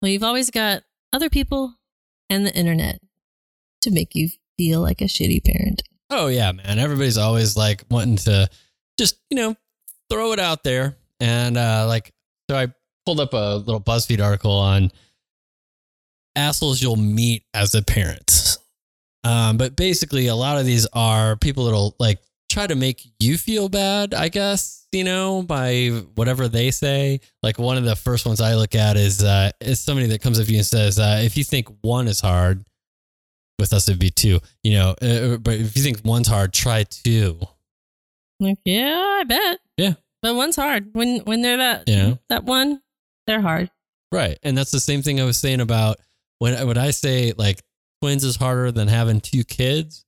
Well, 0.00 0.10
you've 0.10 0.22
always 0.22 0.50
got 0.50 0.82
other 1.12 1.28
people 1.30 1.74
and 2.30 2.46
the 2.46 2.54
internet 2.54 3.00
to 3.82 3.90
make 3.90 4.14
you 4.14 4.28
feel 4.56 4.80
like 4.80 5.00
a 5.00 5.04
shitty 5.04 5.44
parent. 5.44 5.82
Oh 6.10 6.28
yeah, 6.28 6.52
man. 6.52 6.78
Everybody's 6.78 7.18
always 7.18 7.56
like 7.56 7.84
wanting 7.90 8.16
to 8.18 8.48
just 8.98 9.16
you 9.30 9.36
know 9.36 9.56
throw 10.10 10.32
it 10.32 10.38
out 10.38 10.62
there, 10.64 10.96
and 11.20 11.56
uh, 11.56 11.86
like 11.86 12.12
so 12.48 12.56
I 12.56 12.68
pulled 13.06 13.20
up 13.20 13.32
a 13.32 13.56
little 13.56 13.80
BuzzFeed 13.80 14.22
article 14.22 14.52
on 14.52 14.90
assholes 16.36 16.82
you'll 16.82 16.96
meet 16.96 17.44
as 17.54 17.74
a 17.74 17.82
parent. 17.82 18.58
Um, 19.24 19.56
but 19.56 19.76
basically, 19.76 20.26
a 20.26 20.34
lot 20.34 20.58
of 20.58 20.66
these 20.66 20.86
are 20.92 21.36
people 21.36 21.64
that'll 21.64 21.96
like 21.98 22.18
try 22.50 22.66
to 22.66 22.74
make 22.74 23.02
you 23.18 23.38
feel 23.38 23.68
bad, 23.68 24.12
I 24.12 24.28
guess, 24.28 24.86
you 24.92 25.02
know, 25.02 25.42
by 25.42 25.88
whatever 26.14 26.46
they 26.46 26.70
say. 26.70 27.20
Like 27.42 27.58
one 27.58 27.78
of 27.78 27.84
the 27.84 27.96
first 27.96 28.26
ones 28.26 28.40
I 28.40 28.54
look 28.54 28.74
at 28.74 28.96
is 28.96 29.22
uh, 29.24 29.50
is 29.60 29.80
somebody 29.80 30.08
that 30.08 30.20
comes 30.20 30.38
up 30.38 30.46
to 30.46 30.52
you 30.52 30.58
and 30.58 30.66
says, 30.66 30.98
uh, 30.98 31.20
if 31.22 31.36
you 31.36 31.44
think 31.44 31.68
one 31.80 32.06
is 32.06 32.20
hard, 32.20 32.64
with 33.58 33.72
us 33.72 33.88
it'd 33.88 33.98
be 33.98 34.10
two, 34.10 34.40
you 34.62 34.72
know. 34.74 34.90
Uh, 35.00 35.36
but 35.38 35.54
if 35.54 35.76
you 35.76 35.82
think 35.82 36.00
one's 36.04 36.28
hard, 36.28 36.52
try 36.52 36.84
two. 36.84 37.40
Like, 38.40 38.58
yeah, 38.64 39.20
I 39.20 39.24
bet. 39.24 39.58
Yeah. 39.78 39.94
But 40.24 40.34
one's 40.36 40.56
hard. 40.56 40.88
When 40.94 41.18
when 41.20 41.42
they're 41.42 41.58
that 41.58 41.84
Yeah. 41.86 42.14
that 42.30 42.44
one, 42.44 42.80
they're 43.26 43.42
hard. 43.42 43.70
Right. 44.10 44.38
And 44.42 44.56
that's 44.56 44.70
the 44.70 44.80
same 44.80 45.02
thing 45.02 45.20
I 45.20 45.24
was 45.24 45.36
saying 45.36 45.60
about 45.60 45.98
when 46.38 46.66
when 46.66 46.78
I 46.78 46.92
say 46.92 47.34
like 47.36 47.62
twins 48.00 48.24
is 48.24 48.36
harder 48.36 48.72
than 48.72 48.88
having 48.88 49.20
two 49.20 49.44
kids 49.44 50.06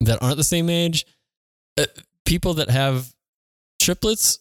that 0.00 0.20
aren't 0.20 0.38
the 0.38 0.44
same 0.44 0.68
age. 0.68 1.06
Uh, 1.78 1.86
people 2.26 2.54
that 2.54 2.68
have 2.68 3.14
triplets 3.80 4.40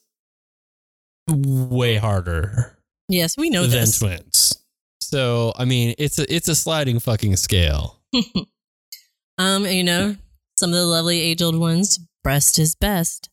way 1.29 1.95
harder 1.97 2.75
Yes, 3.07 3.38
we 3.38 3.49
know 3.51 3.62
than 3.67 3.81
this. 3.81 3.99
twins. 3.99 4.55
So, 5.01 5.53
I 5.57 5.65
mean, 5.65 5.93
it's 5.99 6.17
a 6.17 6.33
it's 6.33 6.47
a 6.47 6.55
sliding 6.55 6.99
fucking 6.99 7.35
scale. 7.35 7.99
um, 9.38 9.65
you 9.67 9.83
know, 9.83 10.15
some 10.57 10.69
of 10.71 10.75
the 10.75 10.85
lovely 10.85 11.19
age 11.21 11.41
old 11.43 11.55
ones, 11.59 11.99
breast 12.23 12.57
is 12.57 12.75
best. 12.75 13.29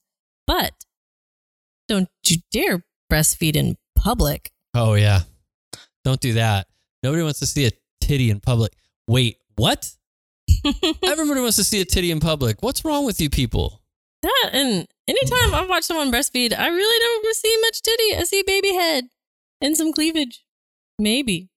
But 0.46 0.72
don't 1.88 2.08
you 2.26 2.38
dare 2.52 2.84
breastfeed 3.12 3.56
in 3.56 3.76
public. 3.96 4.50
Oh 4.74 4.94
yeah. 4.94 5.20
Don't 6.04 6.20
do 6.20 6.34
that. 6.34 6.66
Nobody 7.02 7.22
wants 7.22 7.40
to 7.40 7.46
see 7.46 7.66
a 7.66 7.70
titty 8.00 8.30
in 8.30 8.40
public. 8.40 8.72
Wait, 9.08 9.38
what? 9.56 9.90
Everybody 11.04 11.40
wants 11.40 11.56
to 11.56 11.64
see 11.64 11.80
a 11.80 11.84
titty 11.84 12.10
in 12.10 12.20
public. 12.20 12.62
What's 12.62 12.84
wrong 12.84 13.04
with 13.04 13.20
you 13.20 13.30
people? 13.30 13.82
That 14.22 14.50
and 14.52 14.86
anytime 15.08 15.54
I 15.54 15.66
watch 15.68 15.84
someone 15.84 16.10
breastfeed, 16.10 16.56
I 16.56 16.68
really 16.68 16.98
don't 17.24 17.36
see 17.36 17.56
much 17.62 17.82
titty. 17.82 18.16
I 18.16 18.24
see 18.24 18.42
baby 18.46 18.72
head 18.74 19.04
and 19.60 19.76
some 19.76 19.92
cleavage. 19.92 20.44
Maybe. 20.98 21.50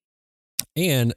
And 0.76 1.13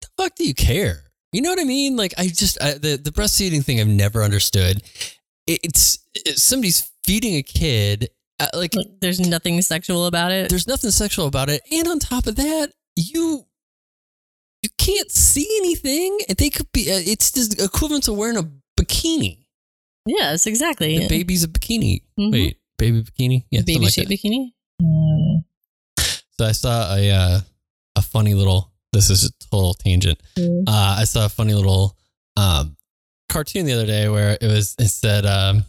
the 0.00 0.08
fuck 0.16 0.34
do 0.36 0.46
you 0.46 0.54
care? 0.54 1.04
You 1.32 1.42
know 1.42 1.50
what 1.50 1.60
I 1.60 1.64
mean? 1.64 1.96
Like 1.96 2.14
I 2.18 2.26
just 2.28 2.60
I, 2.62 2.72
the 2.74 2.96
the 3.02 3.10
breastfeeding 3.10 3.64
thing 3.64 3.80
I've 3.80 3.88
never 3.88 4.22
understood. 4.22 4.82
It- 5.46 5.60
It's, 5.62 5.98
it's 6.14 6.42
somebody's 6.42 6.90
feeding 7.04 7.36
a 7.36 7.42
kid 7.42 8.08
Uh, 8.40 8.48
like 8.54 8.74
Like, 8.74 8.86
there's 9.00 9.20
nothing 9.20 9.62
sexual 9.62 10.06
about 10.06 10.32
it. 10.32 10.50
there's 10.50 10.66
nothing 10.66 10.90
sexual 10.90 11.26
about 11.26 11.48
it, 11.48 11.62
and 11.70 11.86
on 11.88 11.98
top 12.00 12.26
of 12.26 12.34
that, 12.36 12.72
you 12.96 13.46
you 14.62 14.70
can't 14.78 15.10
see 15.10 15.46
anything. 15.60 16.18
They 16.38 16.50
could 16.50 16.70
be. 16.72 16.90
Uh, 16.90 16.98
it's 17.12 17.30
just 17.30 17.60
equivalent 17.60 18.04
to 18.04 18.12
wearing 18.12 18.36
a 18.38 18.44
bikini. 18.80 19.44
yes, 20.06 20.46
exactly. 20.46 20.98
The 20.98 21.08
baby's 21.08 21.44
a 21.44 21.48
bikini. 21.48 22.02
Mhm. 22.18 22.32
Wait, 22.32 22.56
baby 22.78 23.02
bikini? 23.02 23.44
Yeah, 23.50 23.62
baby 23.62 23.86
shaped 23.90 24.08
that. 24.08 24.14
bikini. 24.18 24.52
Mm. 24.82 25.44
So 26.38 26.44
I 26.46 26.52
saw 26.52 26.94
a 26.96 27.10
uh, 27.10 27.40
a 27.96 28.02
funny 28.02 28.34
little. 28.34 28.72
This 28.92 29.10
is 29.10 29.24
a 29.24 29.30
total 29.50 29.74
tangent. 29.74 30.18
Mm. 30.36 30.64
Uh, 30.66 30.96
I 30.98 31.04
saw 31.04 31.26
a 31.26 31.28
funny 31.28 31.54
little 31.54 31.96
um, 32.36 32.76
cartoon 33.28 33.66
the 33.66 33.72
other 33.74 33.86
day 33.86 34.08
where 34.08 34.36
it 34.40 34.46
was 34.46 34.74
it 34.78 34.88
said 34.88 35.26
um, 35.26 35.64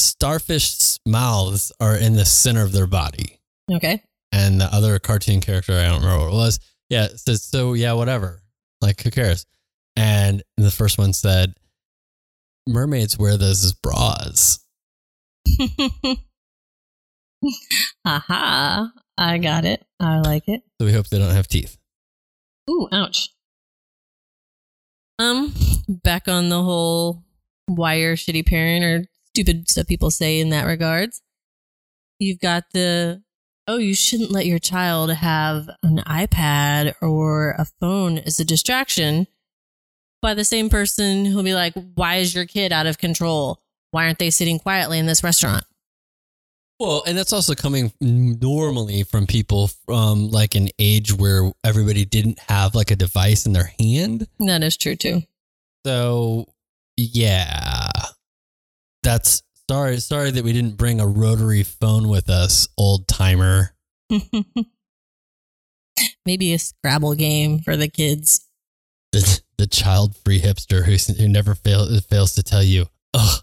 starfish 0.00 0.98
mouths 1.06 1.72
are 1.80 1.96
in 1.96 2.14
the 2.14 2.24
center 2.24 2.62
of 2.62 2.72
their 2.72 2.86
body, 2.86 3.38
Okay. 3.70 4.02
and 4.32 4.60
the 4.60 4.66
other 4.74 4.98
cartoon 4.98 5.40
character 5.40 5.72
I 5.74 5.84
don't 5.86 6.02
remember 6.02 6.24
what 6.26 6.32
it 6.32 6.36
was. 6.36 6.60
Yeah, 6.88 7.08
says 7.14 7.42
so. 7.42 7.74
Yeah, 7.74 7.92
whatever. 7.92 8.42
Like 8.80 9.00
who 9.02 9.10
cares? 9.10 9.46
And 9.96 10.42
the 10.56 10.70
first 10.70 10.98
one 10.98 11.12
said, 11.12 11.54
"Mermaids 12.66 13.18
wear 13.18 13.36
those 13.36 13.62
as 13.64 13.72
bras." 13.72 14.58
Aha. 18.04 18.92
I 19.18 19.38
got 19.38 19.64
it. 19.64 19.84
I 19.98 20.18
like 20.20 20.48
it. 20.48 20.62
So 20.80 20.86
we 20.86 20.92
hope 20.92 21.08
they 21.08 21.18
don't 21.18 21.34
have 21.34 21.48
teeth. 21.48 21.76
Ooh, 22.70 22.88
ouch. 22.92 23.30
Um, 25.18 25.52
back 25.88 26.28
on 26.28 26.48
the 26.48 26.62
whole 26.62 27.22
why 27.66 27.94
you're 27.94 28.12
a 28.12 28.16
shitty 28.16 28.46
parent 28.46 28.84
or 28.84 29.04
stupid 29.40 29.68
stuff 29.68 29.86
people 29.86 30.10
say 30.10 30.40
in 30.40 30.50
that 30.50 30.66
regards. 30.66 31.22
You've 32.18 32.40
got 32.40 32.64
the 32.72 33.22
oh, 33.66 33.78
you 33.78 33.94
shouldn't 33.94 34.32
let 34.32 34.46
your 34.46 34.58
child 34.58 35.12
have 35.12 35.70
an 35.82 35.98
iPad 36.06 36.94
or 37.00 37.52
a 37.52 37.64
phone 37.80 38.18
as 38.18 38.40
a 38.40 38.44
distraction. 38.44 39.28
By 40.20 40.34
the 40.34 40.44
same 40.44 40.68
person 40.68 41.24
who'll 41.24 41.44
be 41.44 41.54
like, 41.54 41.72
why 41.94 42.16
is 42.16 42.34
your 42.34 42.44
kid 42.44 42.72
out 42.72 42.86
of 42.86 42.98
control? 42.98 43.62
Why 43.92 44.04
aren't 44.04 44.18
they 44.18 44.30
sitting 44.30 44.58
quietly 44.58 44.98
in 44.98 45.06
this 45.06 45.24
restaurant? 45.24 45.64
Well, 46.78 47.02
and 47.06 47.16
that's 47.16 47.32
also 47.32 47.54
coming 47.54 47.92
normally 48.00 49.04
from 49.04 49.26
people 49.26 49.68
from 49.86 50.30
like 50.30 50.54
an 50.56 50.68
age 50.78 51.12
where 51.12 51.52
everybody 51.64 52.04
didn't 52.04 52.38
have 52.48 52.74
like 52.74 52.90
a 52.90 52.96
device 52.96 53.46
in 53.46 53.52
their 53.52 53.72
hand. 53.78 54.26
That 54.40 54.62
is 54.62 54.76
true 54.76 54.96
too. 54.96 55.22
So, 55.86 56.46
yeah. 56.96 57.79
That's 59.02 59.42
sorry 59.68 59.98
sorry 59.98 60.30
that 60.32 60.44
we 60.44 60.52
didn't 60.52 60.76
bring 60.76 61.00
a 61.00 61.06
rotary 61.06 61.62
phone 61.62 62.08
with 62.08 62.28
us, 62.28 62.68
old 62.76 63.08
timer. 63.08 63.74
Maybe 66.26 66.52
a 66.52 66.58
Scrabble 66.58 67.14
game 67.14 67.60
for 67.60 67.76
the 67.76 67.88
kids. 67.88 68.46
The, 69.12 69.40
the 69.58 69.66
child-free 69.66 70.40
hipster 70.40 70.84
who 70.84 70.96
who 71.14 71.28
never 71.28 71.54
fail, 71.54 71.88
fails 72.00 72.34
to 72.34 72.42
tell 72.42 72.62
you, 72.62 72.86
"Ugh, 73.14 73.42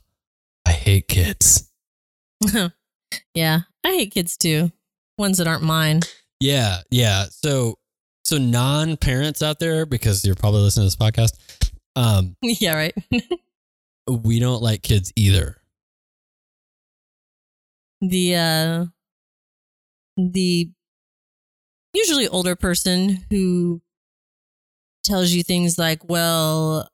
I 0.66 0.72
hate 0.72 1.08
kids." 1.08 1.70
yeah, 3.34 3.62
I 3.84 3.90
hate 3.90 4.12
kids 4.12 4.38
too. 4.38 4.72
Ones 5.18 5.40
that 5.40 5.48
aren't 5.48 5.64
mine. 5.64 6.02
Yeah, 6.40 6.82
yeah. 6.90 7.26
So 7.30 7.80
so 8.24 8.38
non-parents 8.38 9.42
out 9.42 9.60
there 9.60 9.86
because 9.86 10.24
you're 10.26 10.36
probably 10.36 10.62
listening 10.62 10.90
to 10.90 10.98
this 10.98 11.12
podcast, 11.12 11.32
um 11.96 12.36
yeah, 12.42 12.76
right. 12.76 12.96
We 14.08 14.40
don't 14.40 14.62
like 14.62 14.82
kids 14.84 15.12
either. 15.16 15.58
the 18.02 18.36
uh 18.36 18.86
the 20.18 20.70
usually 21.94 22.28
older 22.28 22.56
person 22.56 23.26
who 23.30 23.82
tells 25.04 25.32
you 25.32 25.44
things 25.44 25.78
like, 25.78 26.08
"Well, 26.08 26.90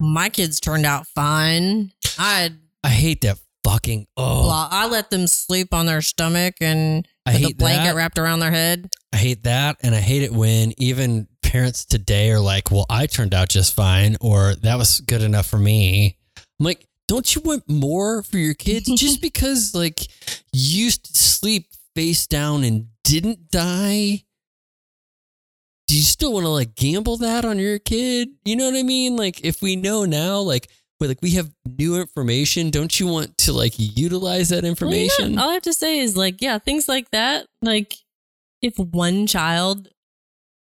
my 0.00 0.28
kids 0.28 0.60
turned 0.60 0.86
out 0.86 1.06
fine. 1.06 1.92
I 2.18 2.52
I 2.82 2.88
hate 2.90 3.22
that 3.22 3.38
fucking 3.64 4.06
oh 4.16 4.42
blah, 4.44 4.68
I 4.70 4.86
let 4.88 5.10
them 5.10 5.26
sleep 5.26 5.74
on 5.74 5.86
their 5.86 6.02
stomach 6.02 6.54
and 6.60 7.06
I 7.24 7.32
hate 7.32 7.58
blanket 7.58 7.88
that. 7.88 7.94
wrapped 7.94 8.18
around 8.18 8.40
their 8.40 8.50
head." 8.52 8.88
I 9.12 9.16
hate 9.16 9.44
that 9.44 9.78
and 9.82 9.94
I 9.94 10.00
hate 10.00 10.22
it 10.22 10.32
when 10.32 10.72
even 10.76 11.28
parents 11.42 11.84
today 11.84 12.30
are 12.30 12.40
like, 12.40 12.70
"Well, 12.70 12.86
I 12.90 13.06
turned 13.06 13.32
out 13.34 13.48
just 13.48 13.74
fine," 13.74 14.16
or 14.20 14.54
"That 14.54 14.76
was 14.76 15.00
good 15.00 15.22
enough 15.22 15.46
for 15.46 15.58
me." 15.58 16.18
I'm 16.58 16.64
like, 16.66 16.86
"Don't 17.08 17.34
you 17.34 17.42
want 17.42 17.68
more 17.68 18.22
for 18.22 18.38
your 18.38 18.54
kids 18.54 18.86
just 19.00 19.20
because 19.20 19.74
like 19.74 20.00
you 20.52 20.84
used 20.84 21.04
to 21.14 21.18
sleep 21.18 21.68
face 21.94 22.26
down 22.26 22.64
and 22.64 22.88
didn't 23.04 23.50
die?" 23.50 24.22
Do 25.88 25.96
you 25.96 26.02
still 26.02 26.32
want 26.32 26.44
to 26.44 26.50
like 26.50 26.74
gamble 26.74 27.16
that 27.18 27.44
on 27.44 27.60
your 27.60 27.78
kid? 27.78 28.30
You 28.44 28.56
know 28.56 28.68
what 28.68 28.76
I 28.76 28.82
mean? 28.82 29.16
Like 29.16 29.44
if 29.44 29.62
we 29.62 29.76
know 29.76 30.04
now 30.04 30.38
like 30.40 30.68
but 30.98 31.08
like 31.08 31.22
we 31.22 31.32
have 31.32 31.50
new 31.78 32.00
information, 32.00 32.70
don't 32.70 32.98
you 32.98 33.06
want 33.06 33.36
to 33.38 33.52
like 33.52 33.74
utilize 33.76 34.48
that 34.48 34.62
Well, 34.62 34.70
information? 34.70 35.38
all 35.38 35.50
I 35.50 35.54
have 35.54 35.62
to 35.62 35.74
say 35.74 35.98
is 35.98 36.16
like, 36.16 36.40
yeah, 36.40 36.58
things 36.58 36.88
like 36.88 37.10
that. 37.10 37.46
Like, 37.60 37.94
if 38.62 38.78
one 38.78 39.26
child 39.26 39.88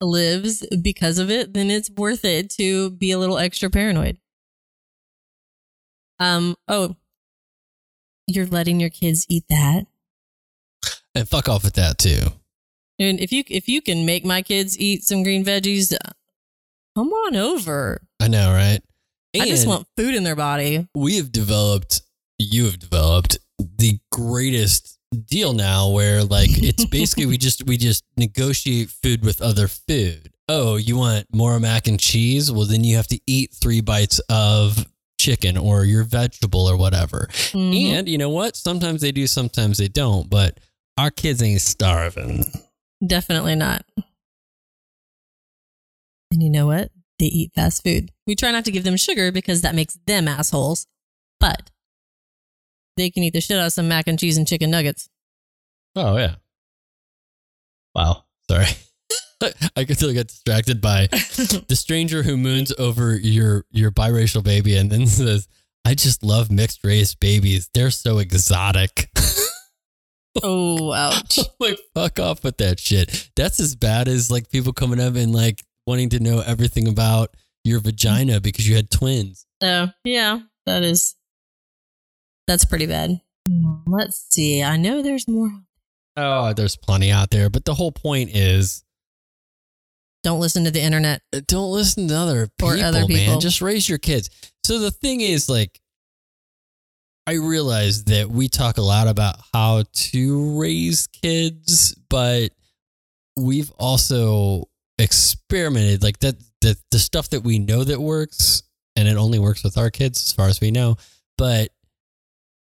lives 0.01 0.67
because 0.83 1.19
of 1.19 1.31
it, 1.31 1.55
then 1.55 1.71
it's 1.71 1.91
worth 1.91 2.25
it 2.25 2.51
to 2.51 2.91
be 2.91 3.13
a 3.13 3.19
little 3.19 3.39
extra 3.39 3.71
paranoid. 3.71 4.19
Um. 6.19 6.57
Oh, 6.69 6.97
you're 8.27 8.47
letting 8.47 8.81
your 8.81 8.91
kids 8.91 9.27
eat 9.29 9.45
that, 9.49 9.87
and 11.15 11.29
fuck 11.29 11.49
off 11.49 11.65
with 11.65 11.75
that 11.75 11.99
too. 11.99 12.21
and 12.99 13.21
if 13.21 13.33
you 13.33 13.45
if 13.49 13.69
you 13.69 13.81
can 13.83 14.07
make 14.07 14.25
my 14.25 14.43
kids 14.43 14.79
eat 14.79 15.05
some 15.05 15.23
green 15.23 15.45
veggies, 15.45 15.93
uh, 15.93 16.11
come 16.97 17.09
on 17.09 17.37
over. 17.37 18.01
I 18.21 18.29
know, 18.29 18.53
right? 18.53 18.81
I 19.39 19.47
just 19.47 19.67
want 19.67 19.87
food 19.99 20.15
in 20.15 20.25
their 20.25 20.35
body. 20.37 20.89
we 20.95 21.17
have 21.19 21.31
developed 21.31 22.01
you 22.39 22.65
have 22.65 22.79
developed 22.79 23.39
the 23.59 23.99
greatest 24.11 24.99
deal 25.27 25.53
now 25.53 25.91
where 25.91 26.25
like 26.25 26.49
it's 26.53 26.85
basically 26.91 27.27
we 27.27 27.37
just 27.37 27.67
we 27.67 27.77
just 27.77 28.03
negotiate 28.17 28.89
food 28.91 29.23
with 29.25 29.41
other 29.43 29.69
food 29.69 30.31
oh 30.49 30.77
you 30.77 30.97
want 30.97 31.27
more 31.35 31.59
mac 31.61 31.87
and 31.87 32.01
cheese 32.01 32.51
well 32.51 32.65
then 32.67 32.83
you 32.83 32.97
have 32.97 33.07
to 33.07 33.19
eat 33.27 33.55
three 33.55 33.81
bites 33.83 34.21
of 34.31 34.87
chicken 35.27 35.57
or 35.57 35.85
your 35.85 36.05
vegetable 36.05 36.67
or 36.71 36.77
whatever 36.77 37.29
Mhm. 37.53 37.85
and 37.99 38.09
you 38.09 38.17
know 38.19 38.31
what 38.31 38.57
sometimes 38.57 39.01
they 39.01 39.13
do 39.13 39.27
sometimes 39.27 39.79
they 39.79 39.89
don't 39.89 40.31
but 40.31 40.59
our 40.97 41.11
kids 41.11 41.43
ain't 41.43 41.61
starving 41.61 42.45
Definitely 43.07 43.55
not. 43.57 43.85
And 46.33 46.43
you 46.43 46.49
know 46.51 46.67
what? 46.67 46.91
They 47.19 47.27
eat 47.27 47.53
fast 47.55 47.83
food. 47.85 48.11
We 48.27 48.35
try 48.35 48.51
not 48.51 48.65
to 48.65 48.71
give 48.73 48.85
them 48.85 48.97
sugar 48.97 49.31
because 49.31 49.61
that 49.63 49.75
makes 49.75 49.99
them 50.07 50.27
assholes. 50.29 50.87
But 51.39 51.71
they 52.97 53.11
can 53.11 53.23
eat 53.23 53.35
the 53.35 53.41
shit 53.43 53.59
out 53.59 53.67
of 53.67 53.73
some 53.75 53.89
mac 53.89 54.09
and 54.09 54.19
cheese 54.19 54.39
and 54.39 54.47
chicken 54.49 54.71
nuggets. 54.71 55.09
oh 55.95 56.17
yeah 56.17 56.37
wow 57.95 58.25
sorry 58.51 58.67
i 59.77 59.85
could 59.85 59.97
still 59.97 60.13
get 60.13 60.29
distracted 60.29 60.81
by 60.81 61.07
the 61.69 61.77
stranger 61.77 62.23
who 62.23 62.37
moons 62.37 62.73
over 62.79 63.15
your 63.15 63.65
your 63.71 63.91
biracial 63.91 64.43
baby 64.43 64.77
and 64.77 64.91
then 64.91 65.07
says, 65.07 65.49
"I 65.85 65.95
just 65.95 66.23
love 66.23 66.51
mixed 66.51 66.85
race 66.85 67.15
babies. 67.15 67.69
They're 67.75 67.91
so 67.91 68.19
exotic." 68.19 69.11
oh, 70.43 70.93
ouch. 70.93 71.39
like 71.61 71.79
fuck 71.95 72.19
off 72.19 72.45
with 72.45 72.59
that 72.59 72.81
shit. 72.81 73.31
That's 73.37 73.61
as 73.61 73.75
bad 73.77 74.09
as 74.09 74.31
like 74.31 74.51
people 74.51 74.73
coming 74.73 75.01
up 75.01 75.15
and 75.15 75.33
like 75.33 75.65
wanting 75.87 76.09
to 76.11 76.21
know 76.21 76.41
everything 76.41 76.89
about 76.89 77.37
your 77.65 77.81
vagina 77.81 78.41
because 78.41 78.69
you 78.69 78.77
had 78.77 78.91
twins. 78.91 79.47
Oh, 79.63 79.89
yeah, 80.05 80.41
that 80.67 80.83
is. 80.83 81.15
That's 82.47 82.65
pretty 82.65 82.87
bad. 82.87 83.21
Let's 83.87 84.27
see. 84.31 84.63
I 84.63 84.77
know 84.77 85.03
there's 85.03 85.27
more. 85.27 85.51
Oh, 86.17 86.53
there's 86.53 86.77
plenty 86.77 87.11
out 87.11 87.31
there, 87.31 87.51
but 87.51 87.65
the 87.65 87.75
whole 87.75 87.93
point 87.93 88.31
is 88.35 88.85
Don't 90.27 90.41
listen 90.41 90.65
to 90.65 90.73
the 90.73 90.83
internet. 90.83 91.23
uh, 91.33 91.41
don't 91.47 91.71
listen 91.71 92.09
to 92.09 92.17
other 92.17 92.49
people, 92.59 92.73
Or 92.75 92.85
other 92.85 93.07
man. 93.07 93.39
Just 93.39 93.63
raise 93.63 93.89
your 93.89 93.99
kids. 93.99 94.29
So 94.65 94.81
the 94.81 94.91
thing 94.91 95.21
is, 95.21 95.49
like, 95.49 95.81
I 97.29 97.35
realize 97.35 98.03
that 98.07 98.29
we 98.29 98.49
talk 98.49 98.77
a 98.79 98.83
lot 98.83 99.07
about 99.07 99.37
how 99.55 99.85
to 99.93 100.59
raise 100.59 101.07
kids, 101.07 101.95
but 102.11 102.49
we've 103.37 103.71
also 103.79 104.65
experimented 104.99 106.03
like 106.03 106.19
that. 106.19 106.35
The 106.61 106.77
the 106.91 106.99
stuff 106.99 107.31
that 107.31 107.45
we 107.45 107.61
know 107.61 107.85
that 107.85 108.01
works, 108.01 108.65
and 108.97 109.07
it 109.07 109.17
only 109.17 109.39
works 109.39 109.63
with 109.63 109.79
our 109.79 109.91
kids, 109.91 110.21
as 110.27 110.33
far 110.33 110.49
as 110.49 110.61
we 110.61 110.73
know. 110.73 110.97
But 111.39 111.69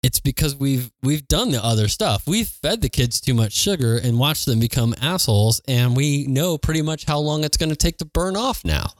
it's 0.03 0.21
because 0.21 0.57
we've 0.57 0.91
we've 1.03 1.27
done 1.29 1.51
the 1.51 1.65
other 1.65 1.89
stuff. 1.89 2.27
We've 2.27 2.49
fed 2.49 2.83
the 2.83 2.89
kids 2.89 3.21
too 3.21 3.35
much 3.35 3.53
sugar 3.53 3.97
and 3.97 4.19
watched 4.19 4.47
them 4.47 4.59
become 4.59 4.95
assholes, 5.01 5.61
and 5.69 5.97
we 5.97 6.27
know 6.27 6.59
pretty 6.59 6.83
much 6.83 7.05
how 7.05 7.19
long 7.19 7.45
it's 7.45 7.57
going 7.57 7.71
to 7.71 7.77
take 7.77 7.99
to 7.99 8.05
burn 8.05 8.37
off 8.37 8.65
now. 8.65 8.91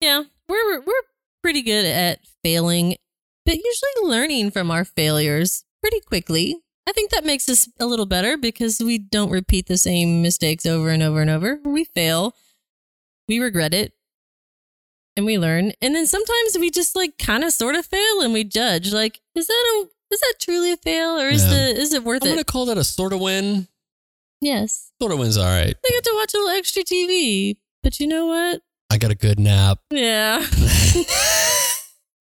Yeah, 0.00 0.24
we're 0.48 0.80
we're 0.80 1.02
pretty 1.42 1.62
good 1.62 1.84
at 1.84 2.20
failing, 2.42 2.96
but 3.44 3.56
usually 3.56 4.08
learning 4.08 4.50
from 4.50 4.70
our 4.70 4.84
failures 4.84 5.64
pretty 5.82 6.00
quickly. 6.00 6.56
I 6.88 6.92
think 6.92 7.10
that 7.10 7.24
makes 7.24 7.48
us 7.48 7.68
a 7.78 7.86
little 7.86 8.06
better 8.06 8.36
because 8.36 8.80
we 8.80 8.98
don't 8.98 9.30
repeat 9.30 9.66
the 9.66 9.76
same 9.76 10.22
mistakes 10.22 10.66
over 10.66 10.88
and 10.88 11.02
over 11.02 11.20
and 11.20 11.30
over. 11.30 11.60
We 11.64 11.84
fail, 11.84 12.34
we 13.28 13.38
regret 13.38 13.74
it, 13.74 13.92
and 15.16 15.26
we 15.26 15.38
learn. 15.38 15.72
And 15.82 15.94
then 15.94 16.06
sometimes 16.06 16.56
we 16.58 16.70
just 16.70 16.96
like 16.96 17.18
kind 17.18 17.44
of 17.44 17.52
sort 17.52 17.76
of 17.76 17.84
fail 17.84 18.22
and 18.22 18.32
we 18.32 18.42
judge. 18.42 18.92
Like, 18.92 19.20
is 19.34 19.46
that 19.46 19.52
a 19.52 19.99
is 20.12 20.20
that 20.20 20.34
truly 20.40 20.72
a 20.72 20.76
fail 20.76 21.18
or 21.20 21.28
is 21.28 21.42
Yeah. 21.44 21.50
the 21.50 21.80
is 21.80 21.92
it 21.94 22.04
worth 22.04 22.22
it? 22.24 22.28
I'm 22.28 22.32
gonna 22.34 22.44
call 22.44 22.66
that 22.66 22.78
a 22.78 22.84
sort 22.84 23.12
of 23.12 23.20
win. 23.20 23.68
yes. 24.40 24.90
Sort 25.00 25.12
of 25.12 25.18
win's 25.18 25.36
all 25.36 25.44
right. 25.44 25.74
I 25.84 25.90
get 25.90 26.04
to 26.04 26.12
watch 26.16 26.34
a 26.34 26.36
little 26.38 26.50
extra 26.56 26.82
TV. 26.82 27.56
But 27.82 27.98
you 28.00 28.06
know 28.06 28.26
what? 28.26 28.62
I 28.90 28.98
got 28.98 29.10
a 29.10 29.14
good 29.14 29.38
nap. 29.40 29.78
Yeah. 29.90 30.44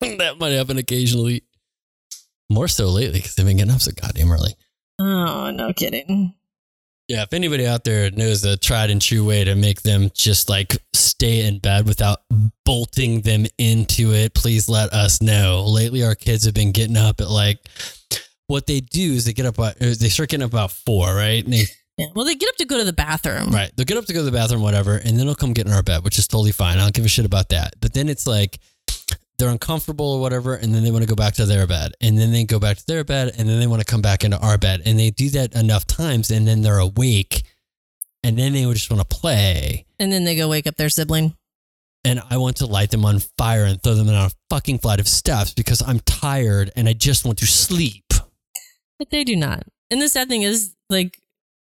that 0.01 0.35
might 0.39 0.51
happen 0.51 0.77
occasionally. 0.77 1.43
More 2.49 2.67
so 2.67 2.87
lately 2.87 3.19
because 3.19 3.37
I've 3.37 3.45
been 3.45 3.57
getting 3.57 3.73
up 3.73 3.81
so 3.81 3.91
goddamn 3.91 4.31
early. 4.31 4.55
oh, 4.99 5.51
no 5.51 5.71
kidding. 5.73 6.33
Yeah, 7.09 7.23
if 7.23 7.33
anybody 7.33 7.65
out 7.65 7.83
there 7.83 8.11
knows 8.11 8.45
a 8.45 8.55
tried 8.55 8.91
and 8.91 9.01
true 9.01 9.25
way 9.25 9.43
to 9.43 9.55
make 9.55 9.81
them 9.81 10.11
just 10.13 10.47
like 10.47 10.77
stay 10.93 11.45
in 11.45 11.57
bed 11.57 11.87
without 11.87 12.19
bolting 12.65 13.21
them 13.21 13.47
into 13.57 14.13
it, 14.13 14.35
please 14.35 14.69
let 14.69 14.93
us 14.93 15.19
know. 15.19 15.65
Lately, 15.65 16.03
our 16.03 16.13
kids 16.13 16.45
have 16.45 16.53
been 16.53 16.71
getting 16.71 16.97
up 16.97 17.19
at 17.19 17.29
like 17.29 17.67
what 18.45 18.67
they 18.67 18.79
do 18.79 19.13
is 19.13 19.25
they 19.25 19.33
get 19.33 19.47
up 19.47 19.57
at, 19.59 19.79
they 19.79 20.09
start 20.09 20.29
getting 20.29 20.43
up 20.43 20.51
about 20.51 20.71
four, 20.71 21.07
right? 21.07 21.43
And 21.43 21.51
they 21.51 21.65
Yeah. 21.97 22.05
Well, 22.15 22.25
they 22.25 22.35
get 22.35 22.47
up 22.47 22.55
to 22.55 22.65
go 22.65 22.77
to 22.77 22.85
the 22.85 22.93
bathroom. 22.93 23.49
right, 23.49 23.71
they'll 23.75 23.85
get 23.85 23.97
up 23.97 24.05
to 24.05 24.13
go 24.13 24.19
to 24.19 24.25
the 24.25 24.31
bathroom, 24.31 24.61
whatever, 24.61 24.95
and 24.95 25.19
then 25.19 25.25
they'll 25.25 25.35
come 25.35 25.51
get 25.51 25.67
in 25.67 25.73
our 25.73 25.83
bed, 25.83 26.03
which 26.03 26.17
is 26.17 26.27
totally 26.27 26.53
fine. 26.53 26.77
I 26.77 26.83
don't 26.83 26.93
give 26.93 27.03
a 27.03 27.09
shit 27.09 27.25
about 27.25 27.49
that. 27.49 27.73
But 27.81 27.93
then 27.93 28.07
it's 28.07 28.25
like 28.25 28.59
they're 29.39 29.49
uncomfortable 29.49 30.05
or 30.11 30.21
whatever, 30.21 30.53
and 30.55 30.73
then 30.73 30.83
they 30.83 30.91
want 30.91 31.01
to 31.03 31.07
go 31.09 31.15
back 31.15 31.33
to 31.35 31.45
their 31.45 31.65
bed, 31.65 31.93
and 32.01 32.17
then 32.17 32.31
they 32.31 32.43
go 32.43 32.59
back 32.59 32.77
to 32.77 32.85
their 32.85 33.03
bed, 33.03 33.33
and 33.37 33.49
then 33.49 33.59
they 33.59 33.67
want 33.67 33.81
to 33.81 33.85
come 33.85 34.01
back 34.01 34.23
into 34.23 34.37
our 34.39 34.57
bed, 34.57 34.81
and 34.85 34.99
they 34.99 35.09
do 35.09 35.29
that 35.31 35.55
enough 35.55 35.87
times, 35.87 36.29
and 36.29 36.47
then 36.47 36.61
they're 36.61 36.77
awake, 36.77 37.43
and 38.23 38.37
then 38.37 38.53
they 38.53 38.65
would 38.65 38.75
just 38.75 38.91
want 38.91 39.01
to 39.01 39.15
play, 39.17 39.85
And 39.97 40.11
then 40.11 40.23
they 40.25 40.35
go 40.35 40.47
wake 40.49 40.67
up 40.67 40.75
their 40.75 40.89
sibling. 40.89 41.35
and 42.05 42.21
I 42.29 42.37
want 42.37 42.57
to 42.57 42.65
light 42.65 42.91
them 42.91 43.03
on 43.05 43.19
fire 43.37 43.65
and 43.65 43.81
throw 43.81 43.93
them 43.95 44.07
down 44.07 44.27
a 44.27 44.31
fucking 44.49 44.79
flight 44.79 44.99
of 44.99 45.07
steps 45.07 45.53
because 45.53 45.81
I'm 45.81 45.99
tired 46.01 46.71
and 46.75 46.87
I 46.87 46.93
just 46.93 47.25
want 47.25 47.37
to 47.39 47.45
sleep. 47.45 48.05
But 48.97 49.09
they 49.09 49.23
do 49.23 49.35
not. 49.35 49.63
And 49.91 50.01
the 50.01 50.07
sad 50.09 50.29
thing 50.29 50.43
is, 50.43 50.75
like, 50.89 51.19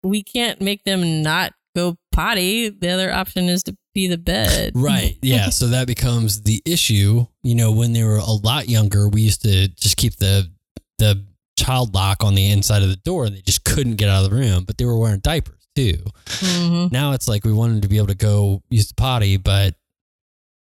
we 0.03 0.23
can't 0.23 0.61
make 0.61 0.85
them 0.85 1.23
not 1.23 1.53
go 1.77 1.97
potty. 2.13 2.69
The 2.69 2.91
other 2.91 3.13
option 3.13 3.49
is 3.49 3.63
to 3.65 3.77
be 3.95 4.07
the 4.09 4.19
bed. 4.19 4.73
Right. 4.75 5.17
Yeah. 5.23 5.51
so 5.51 5.69
that 5.69 5.87
becomes 5.87 6.43
the 6.43 6.63
issue. 6.65 7.27
You 7.43 7.55
know, 7.55 7.73
when 7.73 7.93
they 7.93 8.03
were 8.05 8.17
a 8.17 8.25
lot 8.33 8.69
younger, 8.69 9.09
we 9.09 9.23
used 9.23 9.43
to 9.43 9.69
just 9.69 9.97
keep 9.97 10.17
the 10.17 10.51
the 10.99 11.25
child 11.59 11.95
lock 11.95 12.25
on 12.25 12.35
the 12.35 12.51
inside 12.51 12.83
of 12.83 12.89
the 12.89 12.97
door 12.97 13.27
and 13.27 13.37
they 13.37 13.41
just 13.43 13.65
couldn't 13.65 13.97
get 13.97 14.09
out 14.09 14.25
of 14.25 14.31
the 14.31 14.37
room, 14.37 14.65
but 14.65 14.79
they 14.79 14.85
were 14.85 14.99
wearing 14.99 15.21
diapers 15.21 15.67
too. 15.75 15.99
hmm 16.29 16.87
Now 16.91 17.13
it's 17.13 17.29
like 17.29 17.45
we 17.45 17.53
wanted 17.53 17.83
to 17.83 17.89
be 17.89 17.97
able 17.99 18.07
to 18.09 18.15
go 18.15 18.63
use 18.71 18.89
the 18.89 18.95
potty, 18.95 19.37
but 19.37 19.75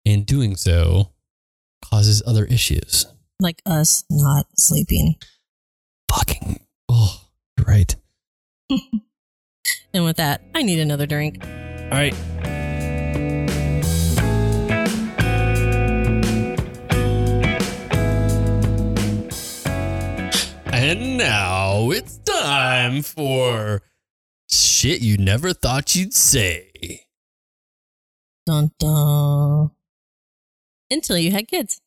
in 0.04 0.24
doing 0.24 0.56
so 0.56 1.10
causes 1.84 2.22
other 2.26 2.44
issues. 2.44 3.06
Like 3.40 3.62
us 3.64 4.04
not 4.10 4.46
sleeping. 4.56 5.14
Fucking 6.12 6.60
oh, 6.88 7.22
right. 7.66 7.94
And 9.92 10.04
with 10.04 10.18
that, 10.18 10.42
I 10.54 10.62
need 10.62 10.78
another 10.78 11.04
drink. 11.06 11.42
All 11.42 11.90
right. 11.90 12.14
And 20.82 21.18
now 21.18 21.90
it's 21.90 22.16
time 22.16 23.02
for 23.02 23.82
shit 24.48 25.02
you 25.02 25.18
never 25.18 25.52
thought 25.52 25.94
you'd 25.94 26.14
say. 26.14 27.02
Dun 28.46 28.70
dun. 28.78 29.72
Until 30.90 31.18
you 31.18 31.32
had 31.32 31.48
kids. 31.48 31.82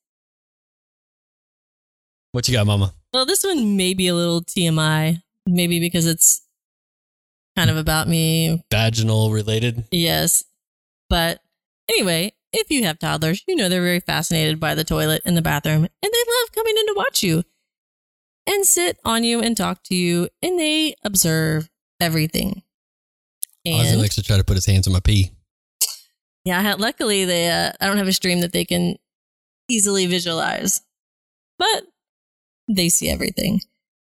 What 2.33 2.47
you 2.47 2.53
got, 2.53 2.67
Mama? 2.67 2.93
Well, 3.11 3.25
this 3.25 3.43
one 3.43 3.75
may 3.75 3.95
be 3.95 4.09
a 4.09 4.13
little 4.13 4.43
TMI, 4.43 5.23
maybe 5.47 5.79
because 5.79 6.05
it's 6.05 6.43
kind 7.55 7.71
of 7.71 7.77
about 7.77 8.07
me. 8.07 8.63
Vaginal 8.69 9.31
related? 9.31 9.85
Yes. 9.89 10.43
But 11.09 11.41
anyway, 11.89 12.33
if 12.51 12.69
you 12.69 12.83
have 12.83 12.99
toddlers, 12.99 13.43
you 13.47 13.55
know 13.55 13.69
they're 13.69 13.81
very 13.81 14.01
fascinated 14.01 14.59
by 14.59 14.75
the 14.75 14.83
toilet 14.83 15.23
and 15.25 15.35
the 15.35 15.41
bathroom, 15.41 15.81
and 15.81 15.89
they 16.03 16.07
love 16.09 16.51
coming 16.53 16.75
in 16.77 16.85
to 16.85 16.93
watch 16.95 17.23
you 17.23 17.43
and 18.47 18.65
sit 18.65 18.99
on 19.05 19.23
you 19.23 19.41
and 19.41 19.55
talk 19.55 19.83
to 19.83 19.95
you, 19.95 20.29
and 20.41 20.59
they 20.59 20.95
observe 21.03 21.69
everything. 21.99 22.63
Ozzy 23.65 23.93
And 23.93 24.01
likes 24.01 24.15
to 24.15 24.23
try 24.23 24.37
to 24.37 24.43
put 24.43 24.55
his 24.55 24.65
hands 24.65 24.87
on 24.87 24.93
my 24.93 24.99
pee. 24.99 25.31
yeah, 26.43 26.59
I 26.59 26.61
had, 26.61 26.79
luckily 26.79 27.23
they 27.25 27.49
uh, 27.49 27.71
I 27.79 27.87
don't 27.87 27.97
have 27.97 28.07
a 28.07 28.13
stream 28.13 28.41
that 28.41 28.51
they 28.51 28.65
can 28.65 28.97
easily 29.69 30.05
visualize, 30.05 30.81
but 31.57 31.85
they 32.67 32.89
see 32.89 33.09
everything, 33.09 33.61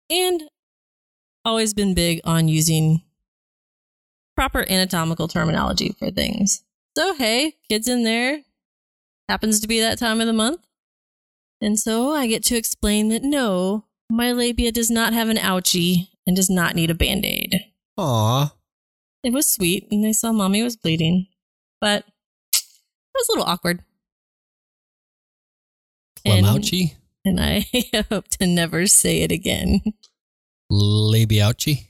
and 0.09 0.45
always 1.45 1.75
been 1.75 1.95
big 1.95 2.21
on 2.25 2.49
using 2.49 3.03
proper 4.35 4.65
anatomical 4.71 5.29
terminology 5.29 5.95
for 5.99 6.11
things. 6.11 6.65
So 6.97 7.15
hey, 7.15 7.55
kids 7.69 7.87
in 7.87 8.05
there, 8.05 8.41
happens 9.29 9.61
to 9.61 9.69
be 9.69 9.81
that 9.81 9.99
time 9.99 10.21
of 10.21 10.27
the 10.27 10.33
month, 10.33 10.61
and 11.61 11.79
so 11.79 12.13
I 12.13 12.27
get 12.27 12.43
to 12.45 12.57
explain 12.57 13.11
that 13.11 13.23
no, 13.23 13.85
my 14.11 14.33
labia 14.33 14.73
does 14.73 14.91
not 14.91 15.13
have 15.13 15.29
an 15.29 15.37
ouchie 15.37 16.09
and 16.27 16.37
does 16.37 16.51
not 16.51 16.75
need 16.75 16.91
a 16.91 16.95
band 16.95 17.25
aid. 17.25 17.55
Aw. 17.97 18.53
It 19.23 19.33
was 19.33 19.51
sweet, 19.51 19.89
and 19.91 20.07
I 20.07 20.13
saw 20.13 20.33
mommy 20.33 20.63
was 20.63 20.77
bleeding, 20.77 21.27
but 21.81 22.05
it 22.53 23.15
was 23.15 23.29
a 23.29 23.33
little 23.33 23.47
awkward. 23.51 23.83
And- 26.25 26.47
And 27.27 27.41
I 27.41 27.65
hope 28.11 28.29
to 28.41 28.47
never 28.47 28.87
say 28.87 29.23
it 29.23 29.33
again 29.33 29.81
Labiouchy? 30.71 31.87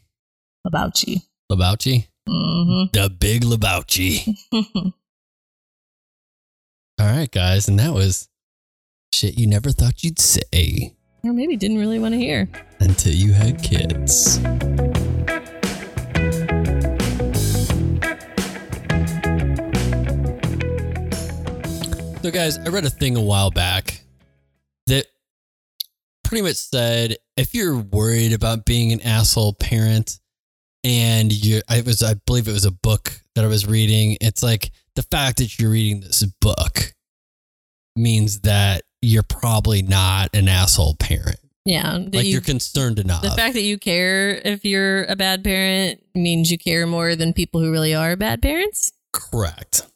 about 0.65 1.03
you. 1.03 1.17
Labouchy? 1.51 2.07
hmm 2.29 2.85
The 2.93 3.11
big 3.11 3.43
Labouchy. 3.43 4.33
All 4.53 4.93
right, 7.01 7.29
guys. 7.31 7.67
And 7.69 7.79
that 7.81 7.93
was 7.93 8.29
shit 9.13 9.37
you 9.37 9.47
never 9.49 9.73
thought 9.73 10.05
you'd 10.05 10.21
say 10.21 10.95
or 11.25 11.33
maybe 11.33 11.57
didn't 11.57 11.79
really 11.79 11.99
want 11.99 12.13
to 12.13 12.19
hear. 12.19 12.49
until 12.81 13.13
you 13.15 13.33
had 13.33 13.63
kids. 13.63 14.41
So, 22.23 22.31
guys, 22.31 22.57
I 22.59 22.69
read 22.71 22.87
a 22.87 22.91
thing 22.91 23.17
a 23.17 23.21
while 23.21 23.51
back 23.51 24.03
that 24.87 25.07
pretty 26.23 26.43
much 26.43 26.57
said 26.57 27.17
if 27.37 27.55
you're 27.55 27.77
worried 27.77 28.33
about 28.33 28.65
being 28.65 28.93
an 28.93 29.03
asshole 29.03 29.53
parent, 29.55 30.19
and 30.83 31.33
you, 31.33 31.61
I 31.69 31.83
was, 31.83 32.03
I 32.03 32.15
believe 32.27 32.49
it 32.49 32.53
was 32.53 32.65
a 32.65 32.71
book 32.71 33.21
that 33.35 33.45
I 33.45 33.49
was 33.49 33.67
reading. 33.67 34.17
It's 34.21 34.43
like 34.43 34.71
the 34.95 35.03
fact 35.03 35.39
that 35.39 35.59
you're 35.59 35.71
reading 35.71 36.01
this 36.01 36.23
book 36.41 36.95
means 37.97 38.41
that 38.41 38.83
you're 39.05 39.23
probably 39.23 39.83
not 39.83 40.31
an 40.35 40.49
asshole 40.49 40.97
parent. 40.97 41.39
Yeah, 41.67 41.97
like 42.13 42.27
you, 42.27 42.33
you're 42.33 42.41
concerned 42.43 42.99
enough. 42.99 43.23
the 43.23 43.31
fact 43.31 43.55
that 43.55 43.63
you 43.63 43.79
care 43.79 44.35
if 44.45 44.65
you're 44.67 45.05
a 45.05 45.17
bad 45.17 45.43
parent 45.43 46.03
means 46.15 46.51
you 46.51 46.59
care 46.59 46.87
more 46.87 47.17
than 47.17 47.33
people 47.33 47.61
who 47.61 47.71
really 47.73 47.95
are 47.95 48.17
bad 48.17 48.43
parents. 48.43 48.93
Correct. 49.13 49.87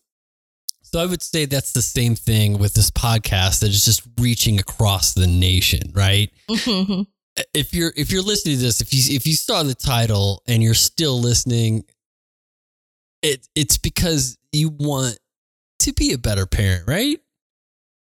So 0.83 0.99
I 0.99 1.05
would 1.05 1.23
say 1.23 1.45
that's 1.45 1.73
the 1.73 1.83
same 1.83 2.15
thing 2.15 2.57
with 2.59 2.73
this 2.73 2.91
podcast 2.91 3.61
that 3.61 3.69
is 3.69 3.85
just 3.85 4.01
reaching 4.19 4.59
across 4.59 5.13
the 5.13 5.27
nation, 5.27 5.93
right? 5.93 6.31
Mhm. 6.49 7.07
If 7.53 7.75
you're 7.75 7.93
if 7.97 8.11
you're 8.11 8.23
listening 8.23 8.57
to 8.57 8.63
this, 8.63 8.81
if 8.81 8.95
you 8.95 9.15
if 9.15 9.27
you 9.27 9.35
saw 9.35 9.63
the 9.63 9.75
title 9.75 10.43
and 10.47 10.63
you're 10.63 10.73
still 10.75 11.21
listening, 11.21 11.85
it 13.23 13.47
it's 13.55 13.77
because 13.77 14.39
you 14.53 14.71
want 14.71 15.19
to 15.81 15.93
be 15.93 16.13
a 16.15 16.19
better 16.19 16.47
parent, 16.47 16.89
right? 16.89 17.21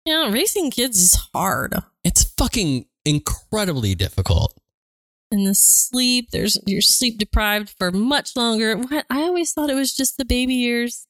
Yeah, 0.10 0.32
raising 0.32 0.72
kids 0.72 1.00
is 1.00 1.16
hard. 1.36 1.76
It's 2.04 2.24
fucking 2.36 2.88
incredibly 3.06 3.94
difficult. 3.94 4.58
And 5.32 5.46
the 5.46 5.54
sleep, 5.54 6.32
there's 6.32 6.58
you're 6.66 6.82
sleep 6.82 7.20
deprived 7.20 7.76
for 7.78 7.92
much 7.92 8.36
longer. 8.36 8.76
What 8.76 9.06
I 9.12 9.22
always 9.22 9.54
thought 9.54 9.70
it 9.70 9.76
was 9.76 9.94
just 9.94 10.18
the 10.18 10.26
baby 10.26 10.56
years. 10.56 11.06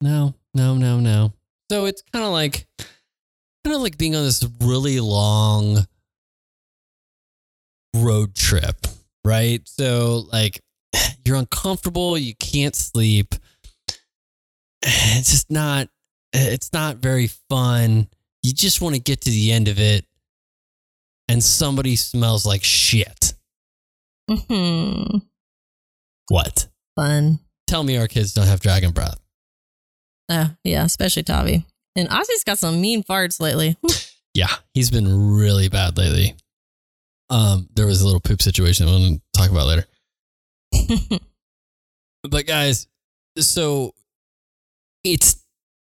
No, 0.00 0.34
no, 0.54 0.76
no, 0.76 1.00
no. 1.00 1.32
So 1.72 1.86
it's 1.86 2.02
kind 2.12 2.24
of 2.24 2.30
like 2.30 2.68
kind 3.64 3.74
of 3.74 3.82
like 3.82 3.98
being 3.98 4.14
on 4.14 4.22
this 4.22 4.46
really 4.60 5.00
long 5.00 5.88
road 7.96 8.36
trip, 8.36 8.86
right? 9.24 9.60
So 9.66 10.28
like 10.32 10.60
you're 11.24 11.36
uncomfortable, 11.36 12.16
you 12.16 12.36
can't 12.36 12.76
sleep. 12.76 13.34
It's 14.86 15.30
just 15.30 15.50
not 15.50 15.88
it's 16.34 16.72
not 16.72 16.96
very 16.96 17.28
fun. 17.48 18.08
You 18.42 18.52
just 18.52 18.80
want 18.80 18.94
to 18.94 19.00
get 19.00 19.22
to 19.22 19.30
the 19.30 19.52
end 19.52 19.68
of 19.68 19.78
it 19.78 20.04
and 21.28 21.42
somebody 21.42 21.96
smells 21.96 22.44
like 22.44 22.62
shit. 22.62 23.34
hmm 24.30 25.18
What? 26.28 26.68
Fun. 26.96 27.40
Tell 27.66 27.82
me 27.82 27.96
our 27.96 28.08
kids 28.08 28.34
don't 28.34 28.46
have 28.46 28.60
dragon 28.60 28.90
breath. 28.92 29.18
Oh, 30.28 30.50
yeah, 30.64 30.84
especially 30.84 31.22
Tavi. 31.22 31.64
And 31.96 32.08
Ozzy's 32.08 32.44
got 32.44 32.58
some 32.58 32.80
mean 32.80 33.02
farts 33.02 33.40
lately. 33.40 33.76
Yeah, 34.36 34.52
he's 34.72 34.90
been 34.90 35.36
really 35.36 35.68
bad 35.68 35.96
lately. 35.96 36.34
Um, 37.30 37.68
there 37.76 37.86
was 37.86 38.00
a 38.02 38.04
little 38.04 38.18
poop 38.18 38.42
situation 38.42 38.86
we'll 38.86 39.18
talk 39.32 39.48
about 39.48 39.68
later. 39.68 39.86
But 42.28 42.44
guys, 42.46 42.88
so 43.38 43.94
it's 45.04 45.43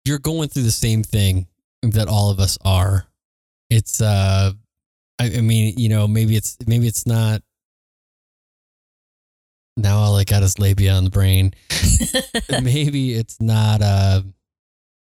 you're 0.08 0.20
going 0.20 0.50
through 0.50 0.64
the 0.64 0.72
same 0.72 1.04
thing 1.04 1.48
that 1.84 2.08
all 2.08 2.30
of 2.32 2.40
us 2.40 2.58
are. 2.64 3.06
It's 3.70 4.02
uh 4.02 4.52
I, 5.20 5.26
I 5.38 5.42
mean, 5.42 5.74
you 5.78 5.90
know, 5.90 6.08
maybe 6.08 6.36
it's 6.36 6.58
maybe 6.66 6.88
it's 6.88 7.06
not 7.06 7.42
now 9.76 9.98
all 9.98 10.16
I 10.16 10.24
got 10.24 10.44
is 10.44 10.58
labia 10.60 10.94
on 10.94 11.04
the 11.04 11.10
brain. 11.10 11.54
maybe 12.64 13.14
it's 13.14 13.40
not 13.42 13.82
uh 13.82 14.22